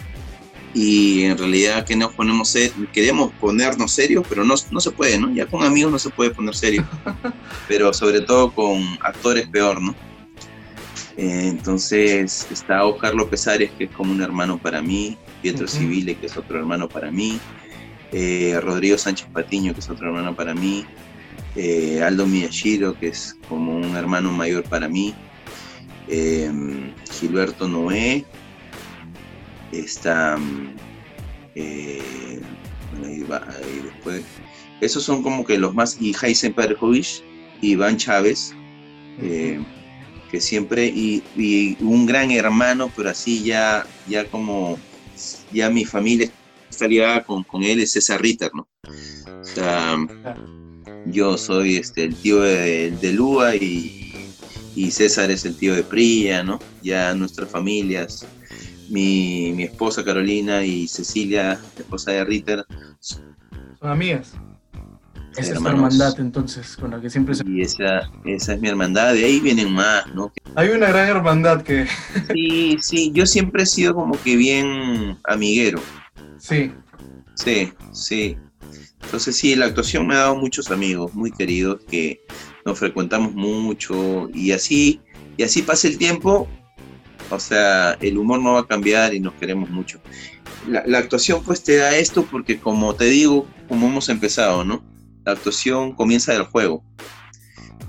[0.75, 2.55] Y en realidad que nos ponemos,
[2.93, 5.33] queríamos ponernos serios, pero no, no se puede, ¿no?
[5.33, 6.87] Ya con amigos no se puede poner serio,
[7.69, 9.95] pero sobre todo con actores peor, ¿no?
[11.17, 15.77] Eh, entonces está Oscar López Arias, que es como un hermano para mí, Pietro Ujú.
[15.77, 17.41] Civile, que es otro hermano para mí,
[18.13, 20.87] eh, Rodrigo Sánchez Patiño, que es otro hermano para mí,
[21.57, 25.15] eh, Aldo Miyashiro, que es como un hermano mayor para mí,
[26.09, 26.51] eh,
[27.11, 28.25] Gilberto Noé,
[29.73, 30.77] está, mm,
[31.55, 32.41] eh,
[32.93, 34.23] bueno, ahí va, ahí después,
[34.81, 37.23] esos son como que los más, y Jaisen Perkovich,
[37.61, 38.55] Iván Chávez,
[39.21, 39.61] eh,
[40.31, 44.79] que siempre, y, y un gran hermano, pero así ya, ya como,
[45.53, 46.31] ya mi familia
[46.71, 48.69] está ligada con, con él, es César Ritter, ¿no?
[49.41, 49.97] O sea,
[51.07, 54.13] yo soy este, el tío de, de Lua y,
[54.77, 56.59] y César es el tío de Priya, ¿no?
[56.83, 58.27] Ya nuestras familias,
[58.89, 62.65] mi, mi esposa Carolina y Cecilia, la esposa de Ritter,
[63.01, 63.23] Son
[63.81, 64.33] amigas.
[65.37, 67.45] Esa es tu hermandad entonces, con la que siempre se...
[67.47, 70.33] y esa, esa es mi hermandad, de ahí vienen más, ¿no?
[70.57, 71.87] Hay una gran hermandad que...
[72.33, 75.81] Sí, sí, yo siempre he sido como que bien amiguero,
[76.39, 76.73] Sí,
[77.35, 78.37] sí, sí.
[79.03, 82.21] Entonces sí, la actuación me ha dado muchos amigos muy queridos que
[82.65, 85.01] nos frecuentamos mucho y así,
[85.37, 86.49] y así pasa el tiempo,
[87.31, 90.01] o sea, el humor no va a cambiar y nos queremos mucho.
[90.67, 94.83] La, la actuación pues te da esto porque como te digo, como hemos empezado, ¿no?
[95.25, 96.83] La actuación comienza del juego.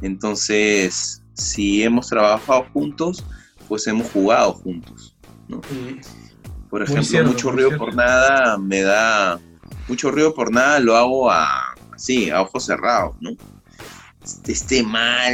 [0.02, 3.24] Entonces, si hemos trabajado juntos,
[3.68, 5.16] pues hemos jugado juntos.
[5.50, 6.00] y-
[6.70, 7.86] Por ejemplo, cierto, mucho río cierto.
[7.86, 9.40] por nada me da.
[9.88, 13.32] Mucho río por nada lo hago a, así, a ojos cerrados, ¿no?
[14.48, 15.34] Esté mal,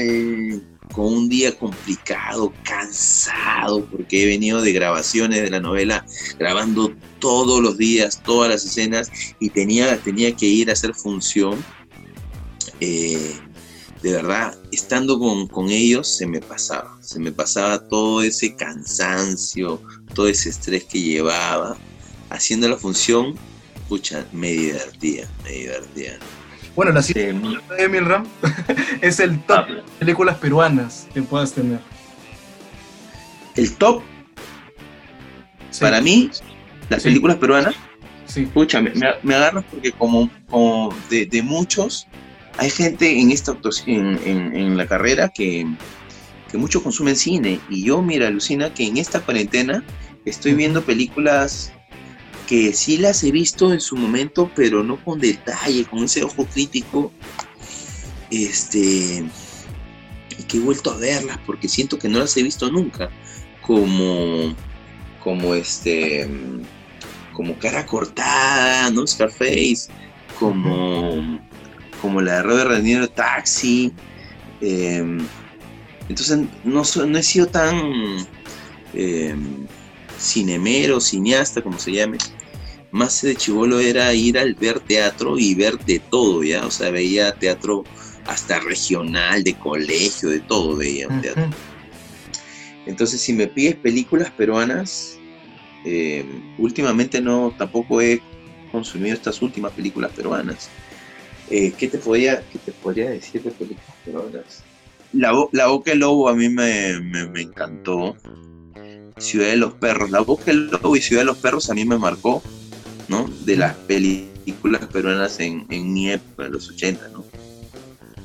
[0.96, 6.06] con un día complicado, cansado, porque he venido de grabaciones de la novela,
[6.40, 11.64] grabando todos los días, todas las escenas, y tenía, tenía que ir a hacer función.
[12.80, 13.36] Eh,
[14.02, 19.82] de verdad, estando con, ellos se me pasaba, se me pasaba todo ese cansancio,
[20.14, 21.78] todo ese estrés que llevaba,
[22.30, 23.36] haciendo la función,
[23.90, 26.20] pucha, me divertía, me divertía.
[26.76, 28.26] Bueno, la Sí, pregunta de Emil Ram
[29.02, 31.80] es el top de películas peruanas que puedas tener.
[33.56, 34.02] el top,
[35.72, 36.30] Sí, para mí,
[36.90, 37.10] las Sí.
[37.10, 37.76] películas peruanas,
[38.28, 38.92] Sí, pucha, me,
[39.36, 42.08] agarras porque como, como de, de muchos,
[42.58, 43.56] hay gente en esta
[43.86, 45.66] en, en- en la carrera que,
[46.52, 47.60] que mucho consumen cine.
[47.70, 49.84] Y yo, mira, alucina que en esta cuarentena
[50.26, 51.72] estoy viendo películas
[52.48, 56.46] que sí las he visto en su momento, pero no con detalle, con ese ojo
[56.46, 57.12] crítico.
[58.30, 59.24] Este.
[60.38, 63.10] Y que he vuelto a verlas porque siento que no las he visto nunca.
[63.62, 64.56] como,
[65.24, 66.30] como este,
[67.34, 69.08] como cara cortada, ¿no?
[69.08, 69.88] Scarface,
[70.40, 71.40] como,
[72.02, 73.92] como la de Robert De Niro Taxi.
[74.62, 75.26] em,
[76.10, 77.76] entonces no, no he sido tan
[78.94, 79.66] em,
[80.18, 82.18] cinemero, cineasta, como se llame.
[82.92, 86.66] Más de chivolo era ir al ver teatro y ver de todo, ¿ya?
[86.66, 87.84] O sea, veía teatro
[88.28, 91.44] hasta regional, de colegio, de todo veía un teatro.
[92.86, 95.20] Entonces, si me pides películas peruanas,
[95.84, 96.26] eh,
[96.58, 98.22] últimamente no, tampoco he
[98.72, 100.70] consumido estas últimas películas peruanas.
[101.50, 104.64] Eh, ¿qué, te podría, ¿Qué te podría decir de películas peruanas?
[105.14, 108.16] La, la Boca del Lobo a mí me, me- me encantó.
[109.18, 110.10] Ciudad de los Perros.
[110.12, 112.42] La Boca del Lobo y Ciudad de los Perros a mí me marcó,
[113.08, 113.30] ¿no?
[113.46, 117.24] De las películas peruanas en, en mi época, en los 80, ¿no?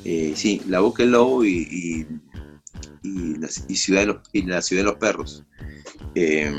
[0.05, 2.07] Eh, sí, La Boca del Lobo y, y,
[3.09, 5.45] y la, y Ciudad de los, y la Ciudad de los Perros.
[6.15, 6.53] Eh,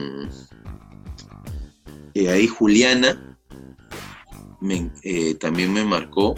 [2.13, 3.38] eh, ahí Juliana
[4.59, 6.36] me- eh, también me marcó.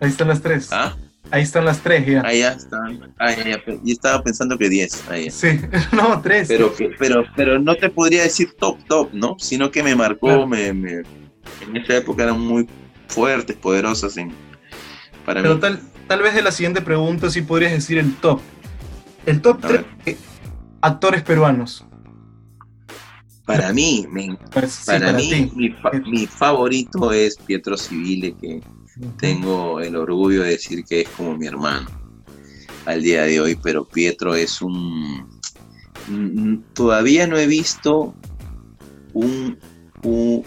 [0.00, 0.68] Ahí están las tres.
[0.72, 0.96] Ah,
[1.30, 2.22] Ahí están las tres ya.
[2.24, 3.12] ah ya están.
[3.18, 5.04] Ah, ya, ya, pe- y estaba pensando que 10.
[5.10, 5.30] Ah, ya.
[5.30, 5.48] Sí,
[5.92, 6.46] no, tres.
[6.48, 9.36] Pero, que, pero, pero no te podría decir top, top, ¿no?
[9.38, 10.46] Sino que me marcó, Claro.
[10.46, 11.02] me, me-
[11.62, 12.68] en esa época eran muy
[13.08, 14.32] fuertes, poderosas en,
[15.24, 15.60] para Pero mí.
[15.60, 18.40] tal, tal vez de la siguiente pregunta sí podrías decir el top.
[19.26, 20.16] El top A 3 ver.
[20.80, 21.84] actores peruanos.
[23.44, 28.60] Para mí, me- Pues, sí, para, mí, mi, fa- mi favorito es Pietro Civile, que
[29.18, 31.88] tengo el orgullo de decir que es como mi hermano
[32.86, 35.26] al día de hoy, pero Pietro es un...
[36.08, 38.14] mm, Todavía no he visto
[39.12, 39.58] un,
[40.02, 40.44] un-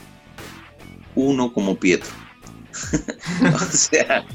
[1.15, 2.09] uno como Pietro.
[3.53, 4.25] o sea,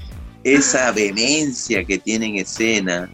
[0.42, 3.10] esa vehemencia que tiene en escena,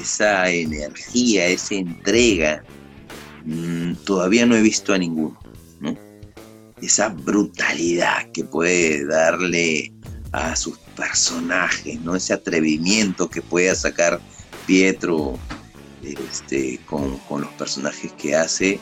[0.00, 2.62] esa energía, esa entrega,
[3.44, 5.47] mm, todavía no he visto a ninguno, ¿no?
[6.82, 9.92] Esa brutalidad que puede darle
[10.32, 12.14] a sus personajes, ¿no?
[12.14, 14.20] Ese atrevimiento que puede sacar
[14.66, 15.38] Pietro
[16.02, 18.78] este, con, con los personajes que hace,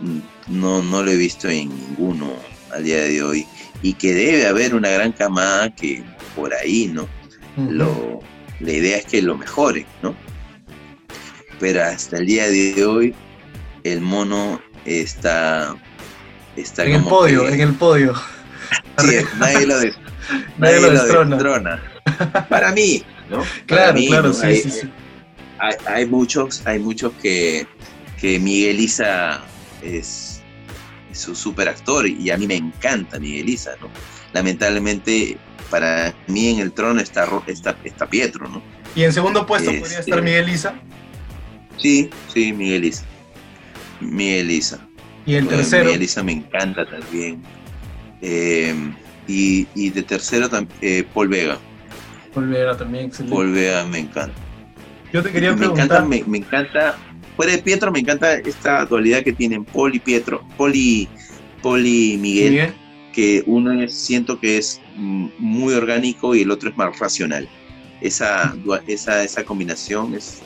[0.00, 2.32] mm, no, no lo he visto en ninguno
[2.72, 3.46] al día de hoy.
[3.82, 6.04] Y que debe haber una gran camada que
[6.36, 7.08] por ahí, ¿no?
[7.56, 8.20] Lo,
[8.60, 10.14] la idea es que lo mejore, ¿no?
[11.58, 13.14] Pero hasta el día de hoy,
[13.84, 15.76] el mono está,
[16.56, 18.14] está En el podio, que- en el podio.
[18.98, 19.96] Sí, nadie lo, des-
[20.58, 21.36] Nadie nadie lo lo destrona.
[21.36, 21.82] destrona.
[22.48, 23.42] Para mí, ¿no?
[23.66, 24.34] Claro, mí, claro, ¿no?
[24.34, 24.90] sí, hay, sí, sí.
[25.58, 27.66] hay- hay muchos, hay muchos que,
[28.20, 29.40] que Miguel Isa
[29.82, 30.40] es,
[31.10, 33.88] es un super actor y a mí me encanta Miguel Isa, ¿no?
[34.32, 35.36] Lamentablemente,
[35.70, 38.62] para mí en el trono está, está, está Pietro, ¿no?
[38.94, 40.74] Y en segundo puesto podría Este- estar Miguel Isa.
[41.78, 43.04] Sí, sí, Miguel Isa.
[44.00, 44.78] Miguel Isa.
[45.26, 47.42] Y el Bueno, tercero, Miguel Isa me encanta también.
[48.20, 48.74] Eh,
[49.28, 50.48] y, y de tercero
[50.80, 51.58] eh, Paul Vega.
[52.34, 53.34] Olvera también, excelente.
[53.34, 54.36] Paul Vega me encanta.
[55.12, 55.84] Yo te quería me preguntar.
[55.86, 56.96] encanta, me, me encanta.
[57.36, 61.08] Fuera de Pietro me encanta esta dualidad que tienen Paul y Pietro, Paul y,
[61.62, 62.74] Paul y Miguel, Miguel.
[63.12, 67.48] que uno es, siento que es mm, muy orgánico y el otro es más racional.
[68.00, 68.54] Esa,
[68.86, 70.40] esa, esa combinación es,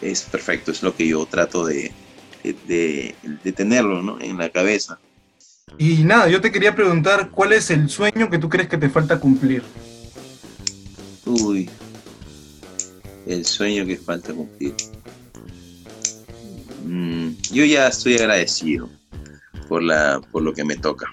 [0.00, 1.90] es perfecto, es lo que yo trato de,
[2.42, 3.14] de,
[3.54, 4.20] tenerlo ¿no?
[4.20, 4.98] en la cabeza.
[5.76, 8.88] Y nada, yo te quería preguntar, ¿cuál es el sueño que tú crees que te
[8.88, 9.62] falta cumplir?
[11.26, 11.68] Uy,
[13.26, 14.74] el sueño que falta cumplir.
[16.84, 18.88] Mm, yo ya estoy agradecido
[19.68, 21.06] por, la, por lo que me toca.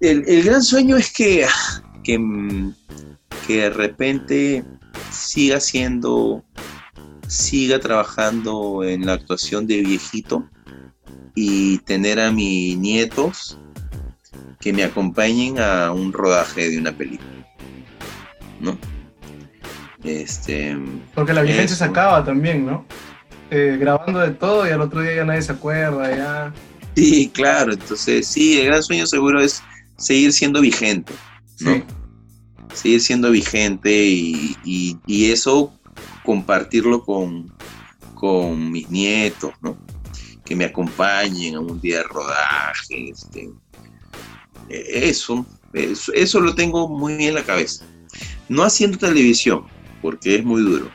[0.00, 1.46] El, el gran sueño es que,
[2.04, 2.20] que,
[3.46, 4.64] que de repente
[5.10, 6.44] siga siendo,
[7.32, 10.48] siga trabajando en la actuación de viejito
[11.34, 13.58] y tener a mis nietos
[14.60, 17.28] que me acompañen a un rodaje de una película.
[18.60, 18.78] ¿no?
[20.04, 20.76] Este,
[21.14, 22.84] Porque la vigencia se acaba también, ¿no?
[23.50, 26.52] Eh, grabando de todo y al otro día ya nadie se acuerda, ya.
[26.96, 29.62] sí, claro, entonces sí, el gran sueño seguro es
[29.98, 31.12] seguir siendo vigente,
[31.60, 31.74] ¿no?
[31.74, 31.84] Sí.
[32.74, 35.72] Seguir siendo vigente y, y- y eso
[36.24, 37.52] compartirlo con,
[38.14, 39.52] con mis nietos.
[40.44, 43.48] Que me acompañen a un día de rodaje, este,
[44.68, 47.84] eh, eso, eso, lo tengo muy en la cabeza.
[48.48, 49.64] No haciendo televisión,
[50.00, 50.90] porque es muy duro.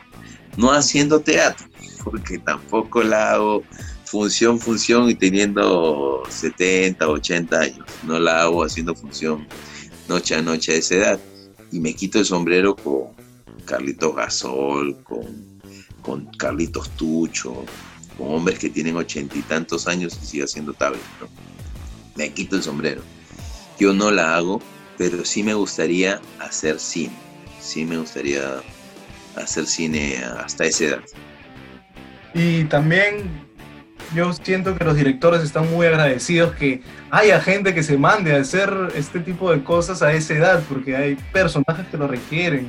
[0.57, 1.67] No haciendo teatro,
[2.03, 3.63] porque tampoco la hago
[4.05, 7.85] función, función y teniendo 70, 80 años.
[8.03, 9.47] No la hago haciendo función
[10.07, 11.19] noche a noche a esa edad.
[11.71, 13.16] Y me quito el sombrero con
[13.67, 15.61] Carlitos Gasol, con,
[16.01, 17.65] con Carlitos Tucho,
[18.17, 21.27] con hombres que tienen ochenta y tantos años y sigue haciendo tablet, ¿no?
[22.15, 23.01] Me quito el sombrero.
[23.79, 24.59] Yo no la hago,
[24.97, 27.13] pero sí me gustaría hacer cine.
[27.61, 28.61] Sí me gustaría
[29.35, 31.01] hacer cine hasta esa edad.
[32.33, 33.45] Y también
[34.15, 36.81] yo siento que los directores están muy agradecidos que
[37.11, 40.95] haya gente que se mande a hacer este tipo de cosas a esa edad, porque
[40.95, 42.67] hay personajes que lo requieren,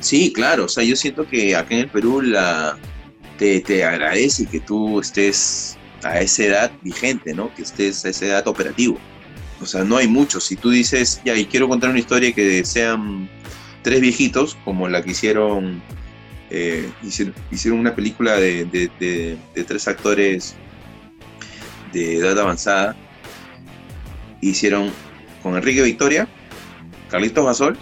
[0.00, 2.78] Sí, claro, o sea, yo siento que acá en el Perú la,
[3.38, 7.54] te, te agradece que tú estés a esa edad vigente, ¿no?
[7.54, 8.98] Que estés a esa edad operativo.
[9.60, 10.44] O sea, no hay muchos.
[10.44, 13.28] Si tú dices, ya, y quiero contar una historia que sean
[13.82, 15.82] tres viejitos, como la que hicieron
[16.50, 20.54] eh, hicieron, una película de, tres actores
[21.92, 22.94] de edad avanzada.
[24.40, 24.90] Hicieron
[25.42, 26.28] con Enrique Victoria,
[27.10, 27.76] Carlitos Basol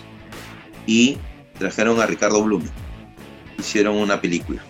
[0.87, 1.19] y
[1.59, 2.67] trajeron a Ricardo Blume.
[3.59, 4.63] Hicieron una película.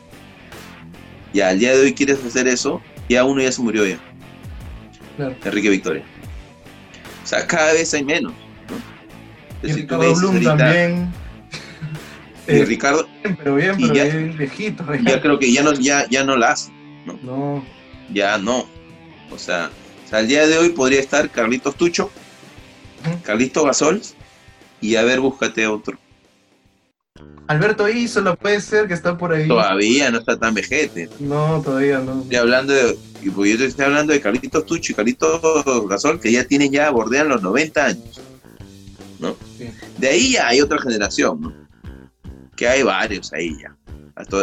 [1.33, 3.99] Y al día de hoy quieres hacer eso, ya uno ya se murió ya.
[5.19, 6.05] Enrique Victoria.
[7.23, 8.33] O sea, cada vez hay menos.
[9.63, 11.13] Ricardo Blume también
[12.49, 13.09] y Ricardo.
[13.23, 14.85] pero bien, pero ya, bien viejito.
[15.03, 15.21] Ya.
[15.21, 16.71] creo que ya no, ya, ya no la hace.
[17.23, 17.65] ¿no?
[18.13, 18.67] Ya no.
[19.31, 19.71] O sea,
[20.13, 22.11] al día de hoy podría estar Carlitos Tucho,
[23.23, 24.03] Carlitos Gasol,
[24.81, 25.99] y a ver, búscate otro.
[27.47, 29.47] Alberto Isola puede ser que está por ahí.
[29.47, 31.11] Todavía no está tan vejete.
[31.21, 32.23] No, todavía no.
[32.23, 32.99] Estoy hablando de,
[33.35, 35.43] pues yo estoy hablando de Carlitos Tucho y Carlitos
[35.89, 38.21] Gasol, que ya tienen ya, bordean los 90 años.
[39.21, 39.37] ¿no?
[39.99, 41.55] De ahí ya hay otra generación, ¿no?
[42.57, 43.77] que hay varios ahí ya.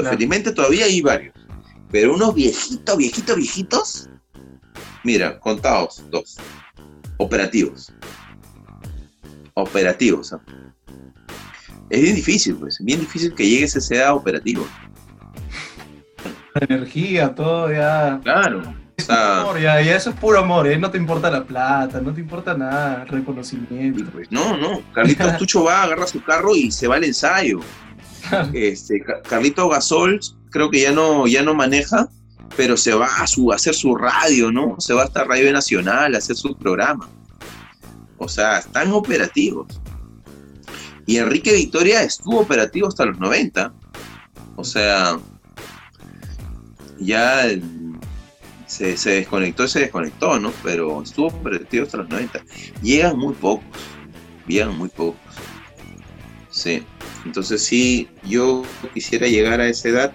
[0.09, 1.33] Felizmente todavía hay varios.
[1.91, 4.09] Pero unos viejitos, viejitos, viejitos,
[5.03, 6.37] mira, contados, dos.
[7.17, 7.91] Operativos.
[9.55, 10.33] Operativos.
[10.33, 10.41] ¿ah?
[11.91, 12.77] Es bien difícil, pues.
[12.79, 14.65] Bien difícil que llegues a esa edad operativo.
[16.53, 18.17] La energía, todo ya.
[18.23, 18.61] Claro.
[19.09, 20.77] amor, ya, eso es puro amor, ¿eh?
[20.77, 24.05] no te importa la plata, no te importa nada, reconocimiento.
[24.09, 27.59] Pues, no, no, Carlitos Tucho va, agarra su carro y se va al ensayo.
[28.53, 32.07] Este, Carlito Gasol creo que ya no, ya no maneja,
[32.55, 34.75] pero se va a, su, hacer su radio, ¿no?
[34.79, 37.09] Se va hasta Radio Nacional a hacer su programa.
[38.17, 39.81] O sea, están operativos.
[41.05, 43.73] Y Enrique Victoria estuvo operativo hasta los 90.
[44.55, 45.19] O sea,
[46.99, 47.43] ya
[48.67, 50.53] se, se desconectó y se desconectó, ¿no?
[50.63, 52.43] Pero estuvo operativo hasta los 90.
[52.81, 53.65] Llegan muy pocos.
[54.47, 55.19] Llegan muy pocos.
[56.51, 56.83] Sí.
[57.25, 58.63] Entonces sí, yo
[58.93, 60.13] quisiera llegar a esa edad,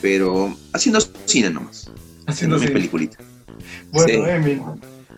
[0.00, 1.90] pero haciendo cine nomás.
[2.26, 3.18] Haciendo mi peliculita.
[3.92, 4.62] Bueno, Emil,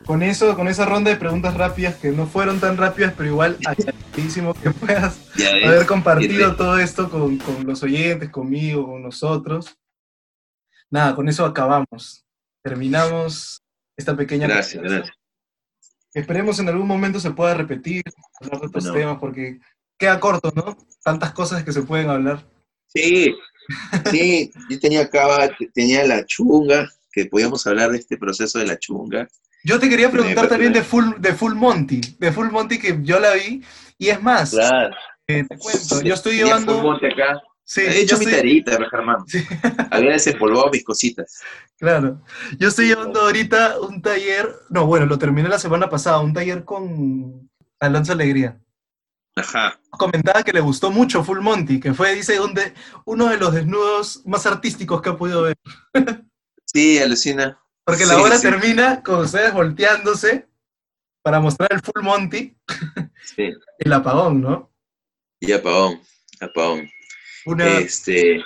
[0.09, 3.59] con eso, con esa ronda de preguntas rápidas que no fueron tan rápidas, pero igual
[3.67, 5.21] agradecísimo que puedas
[5.63, 9.77] haber compartido todo esto con, los oyentes, conmigo, con nosotros.
[10.89, 12.25] Nada, con eso acabamos.
[12.63, 13.63] Terminamos
[13.99, 14.47] esta pequeña.
[14.47, 15.15] Gracias, gracias.
[16.15, 18.03] Esperemos en algún momento se pueda repetir,
[18.41, 19.61] hablar de estos temas, porque
[19.99, 20.75] queda corto, ¿no?
[21.05, 22.49] Tantas cosas que se pueden hablar.
[22.87, 23.37] Sí,
[24.11, 28.79] sí, yo tenía acá, tenía la chunga, que podíamos hablar de este proceso de la
[28.79, 29.29] chunga.
[29.65, 33.19] Yo te quería preguntar también de Full, de Full Monty, de Full Monty que yo
[33.19, 33.63] la vi,
[33.99, 34.95] y es más, claro.
[35.27, 36.75] Eh, te cuento, yo estoy llevando...
[36.75, 37.43] Full Monty acá.
[37.65, 39.27] Sí, He hecho mi tarita, Germán.
[39.27, 39.45] Sí.
[39.91, 41.43] Había desempolvado mis cositas.
[41.77, 42.23] Claro.
[42.59, 46.65] Yo estoy llevando ahorita un taller, no, bueno, lo terminé la semana pasada, un taller
[46.65, 48.59] con Alonso Alegría.
[49.91, 52.73] Comentaba que le gustó mucho Full Monty, que fue, dice, donde
[53.05, 55.59] uno de los desnudos más artísticos que ha podido ver.
[56.65, 57.59] Sí, alucina.
[57.89, 60.47] Porque la obra termina con ustedes volteándose
[61.23, 62.55] para mostrar el Full Monty.
[63.35, 63.51] Sí.
[63.79, 64.71] el apagón, ¿no?
[65.41, 65.99] Y apagón,
[66.39, 66.91] apagón.
[67.59, 68.43] Este,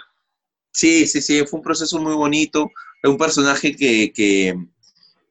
[0.72, 2.70] sí, sí, sí, fue un proceso muy bonito.
[3.02, 4.54] Un personaje que, que,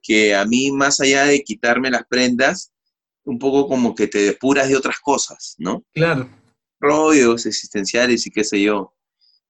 [0.01, 2.73] que a mí, más allá de quitarme las prendas,
[3.23, 5.85] un poco como que te depuras de otras cosas, ¿no?
[5.93, 6.29] Claro.
[6.81, 8.93] Rollos existenciales y qué sé yo.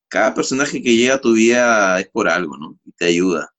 [0.08, 2.80] Cada personaje que llega a tu vida es por algo, ¿no?
[2.86, 3.52] Y te ayuda.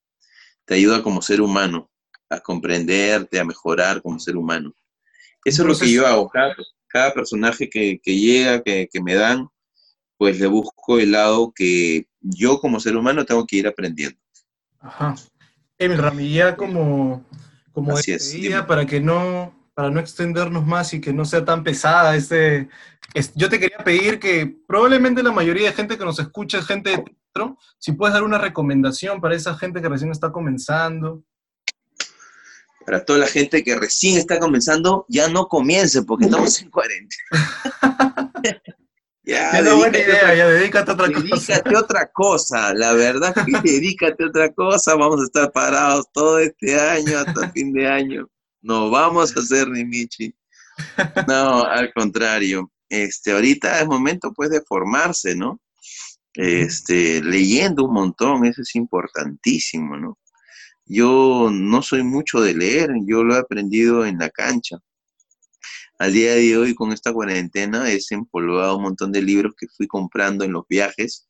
[0.72, 1.90] Te ayuda como ser humano,
[2.30, 4.74] a comprenderte, a mejorar como ser humano.
[5.44, 6.30] Eso es lo que yo hago.
[6.88, 9.50] Cada, personaje que, llega, que, me dan,
[10.16, 14.18] pues le busco el lado que yo como ser humano tengo que ir aprendiendo.
[14.80, 15.14] Ajá.
[15.76, 17.22] Emil Ramilla como,
[17.72, 17.94] como
[18.66, 22.68] para que no para no extendernos más y que no sea tan pesada este,
[23.34, 26.90] yo te quería pedir que probablemente la mayoría de gente que nos escucha es gente
[26.90, 27.04] de
[27.78, 31.22] si puedes dar una recomendación para esa gente que recién está comenzando.
[32.84, 37.16] Para toda la gente que recién está comenzando, ya no comience porque estamos en 40.
[39.24, 41.22] Ya, Es una buena idea, otra ya dedícate a otra cosa.
[41.22, 46.06] Dedícate a otra cosa, la verdad que dedícate a otra cosa, vamos a estar parados
[46.12, 48.28] todo este año hasta fin de año.
[48.62, 50.34] No vamos a hacer ni Michi.
[51.28, 52.68] No, al contrario.
[52.88, 55.60] Este, ahorita es momento pues de formarse, ¿no?
[56.34, 60.18] Este, leyendo un montón, eso es importantísimo, ¿no?
[60.86, 64.78] Yo no soy mucho de leer, yo lo he aprendido en la cancha.
[65.98, 69.86] Al día de hoy, con esta cuarentena, he empolvado un montón de libros que fui
[69.86, 71.28] comprando en los viajes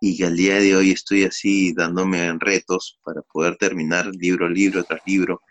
[0.00, 4.82] y que al día de hoy estoy así dándome retos para poder terminar libro, libro
[4.82, 5.42] tras libro.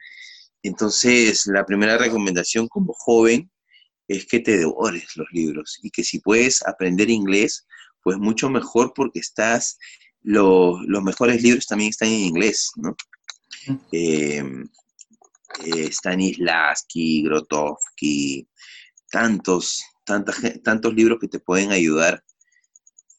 [0.64, 3.50] Entonces, la primera recomendación como joven
[4.08, 7.66] es que te devores los libros y que si puedes aprender inglés,
[8.04, 9.78] pues mucho mejor porque estás,
[10.22, 12.96] lo- los mejores libros también están en inglés, ¿no?
[13.92, 14.44] Eh,
[15.66, 18.48] eh, Stanislavski, Grotowski,
[19.12, 22.24] tantos, tanta gen- tantos libros que te pueden ayudar,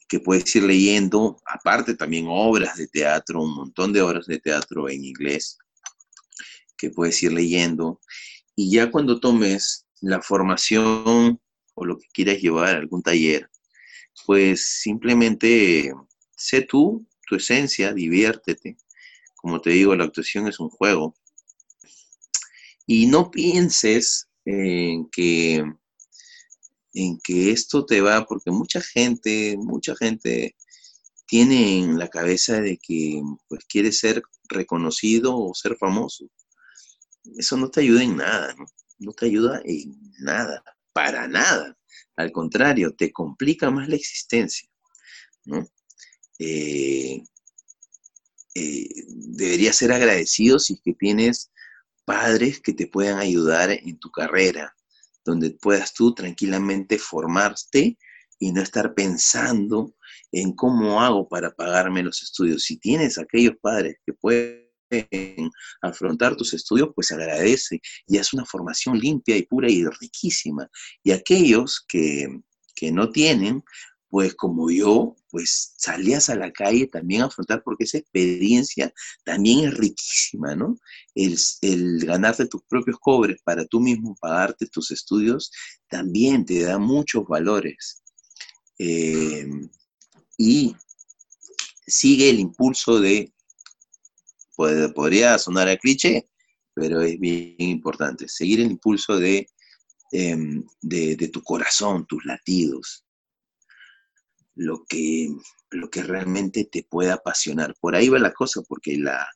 [0.08, 4.88] que puedes ir leyendo, aparte también obras de teatro, un montón de obras de teatro
[4.88, 5.58] en inglés,
[6.76, 8.00] que puedes ir leyendo.
[8.56, 11.40] Y ya cuando tomes la formación
[11.74, 13.48] o lo que quieras llevar, algún taller,
[14.26, 15.92] pues simplemente
[16.36, 18.76] sé tú, tu esencia, diviértete.
[19.36, 21.14] Como te digo, la actuación es un juego.
[22.86, 25.64] Y no pienses en que,
[26.94, 30.56] en que esto te va, porque mucha gente, mucha gente
[31.26, 36.28] tiene en la cabeza de que pues quiere ser reconocido o ser famoso.
[37.36, 38.66] Eso no te ayuda en nada, ¿no?
[38.98, 40.62] No te ayuda en nada,
[40.92, 41.78] para nada.
[42.16, 44.68] Al contrario, te complica más la existencia,
[45.44, 45.66] ¿no?
[46.38, 47.22] Eh,
[48.54, 51.50] eh, deberías ser agradecido si es que tienes
[52.04, 54.74] padres que te puedan ayudar en tu carrera,
[55.24, 57.98] donde puedas tú tranquilamente formarte
[58.38, 59.94] y no estar pensando
[60.32, 62.64] en cómo hago para pagarme los estudios.
[62.64, 64.69] Si tienes aquellos padres que pueden
[65.82, 70.68] afrontar tus estudios, pues agradece y haz una formación limpia y pura y riquísima.
[71.02, 72.28] Y aquellos que,
[72.74, 73.62] que no tienen,
[74.10, 78.92] pues como yo, pues salías a la calle también a afrontar, porque esa experiencia
[79.24, 80.76] también es riquísima, ¿no?
[81.14, 85.52] El, el ganarte tus propios cobres para tú mismo pagarte tus estudios
[85.88, 88.02] también te da muchos valores.
[88.78, 89.46] Eh,
[90.38, 90.74] y
[91.86, 93.32] sigue el impulso de,
[94.60, 96.28] pod- podría sonar a cliché,
[96.74, 99.46] pero es bien importante, seguir el impulso de,
[100.12, 103.04] em, de, de tu corazón, tus latidos,
[104.54, 105.28] lo que,
[105.70, 107.74] lo que realmente te pueda apasionar.
[107.80, 109.26] Por ahí va la cosa, porque la,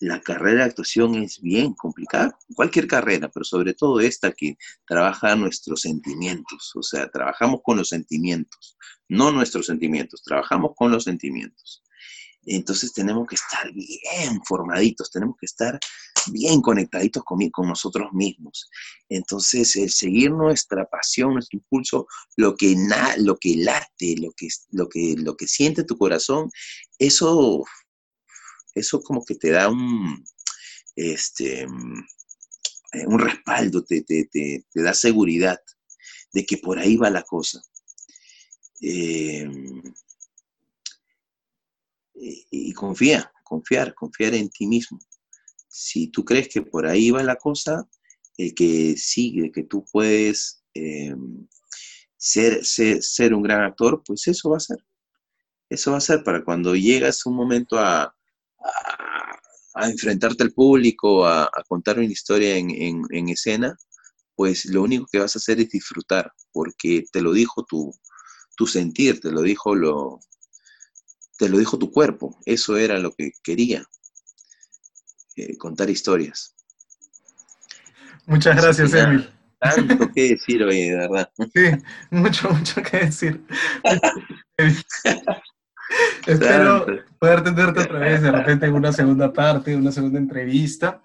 [0.00, 4.56] la carrera de actuación es bien complicada, cualquier carrera, pero sobre todo esta que
[4.86, 8.76] trabaja nuestros sentimientos, o sea, trabajamos con los sentimientos,
[9.08, 11.82] no nuestros sentimientos, trabajamos con los sentimientos.
[12.50, 15.78] Entonces tenemos que estar bien formaditos, tenemos que estar
[16.32, 18.70] bien conectaditos con, con nosotros mismos.
[19.08, 22.06] Entonces, el seguir nuestra pasión, nuestro impulso,
[22.36, 26.50] lo que, na, lo que late, lo que, lo, que, lo que siente tu corazón,
[26.98, 27.64] eso,
[28.74, 30.24] eso como que te da un,
[30.96, 35.58] este, un respaldo, te, te, te, te da seguridad
[36.32, 37.62] de que por ahí va la cosa.
[38.80, 39.48] Eh,
[42.50, 44.98] y confía, confiar, confiar en ti mismo.
[45.68, 47.88] Si tú crees que por ahí va la cosa,
[48.36, 51.14] el que sigue, que tú puedes eh,
[52.16, 54.78] ser, ser, ser, un gran actor, pues eso va a ser.
[55.68, 58.14] Eso va a ser para cuando llegas un momento a,
[59.74, 63.76] a, enfrentarte al público, a, a, contar una historia en, en, en escena,
[64.34, 67.92] pues lo único que vas a hacer es disfrutar, porque te lo dijo tu,
[68.56, 70.20] tu sentir, te lo dijo lo,
[71.38, 73.84] te lo dijo tu cuerpo, eso era lo que quería,
[75.36, 76.54] eh, contar historias.
[78.26, 79.30] Muchas gracias, Emil.
[79.60, 81.32] Tanto que decir, oye, de verdad.
[81.54, 81.70] Sí,
[82.10, 83.44] mucho, mucho que decir.
[86.26, 86.86] Espero
[87.18, 91.02] poder tenerte otra vez, de repente en una segunda parte, una segunda entrevista.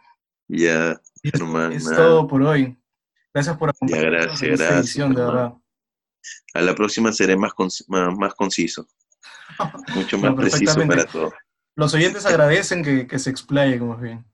[0.48, 2.78] Ya, es, todo por hoy.
[3.34, 4.86] Gracias por Ya, acompañarnos gracias, en esta gracias.
[4.86, 5.54] edición, de verdad.
[6.54, 7.54] A la próxima seré más,
[7.88, 8.88] más, más conciso,
[9.96, 11.34] mucho No, más preciso para todo.
[11.76, 14.26] Los oyentes agradecen que, que se explaye, como bien.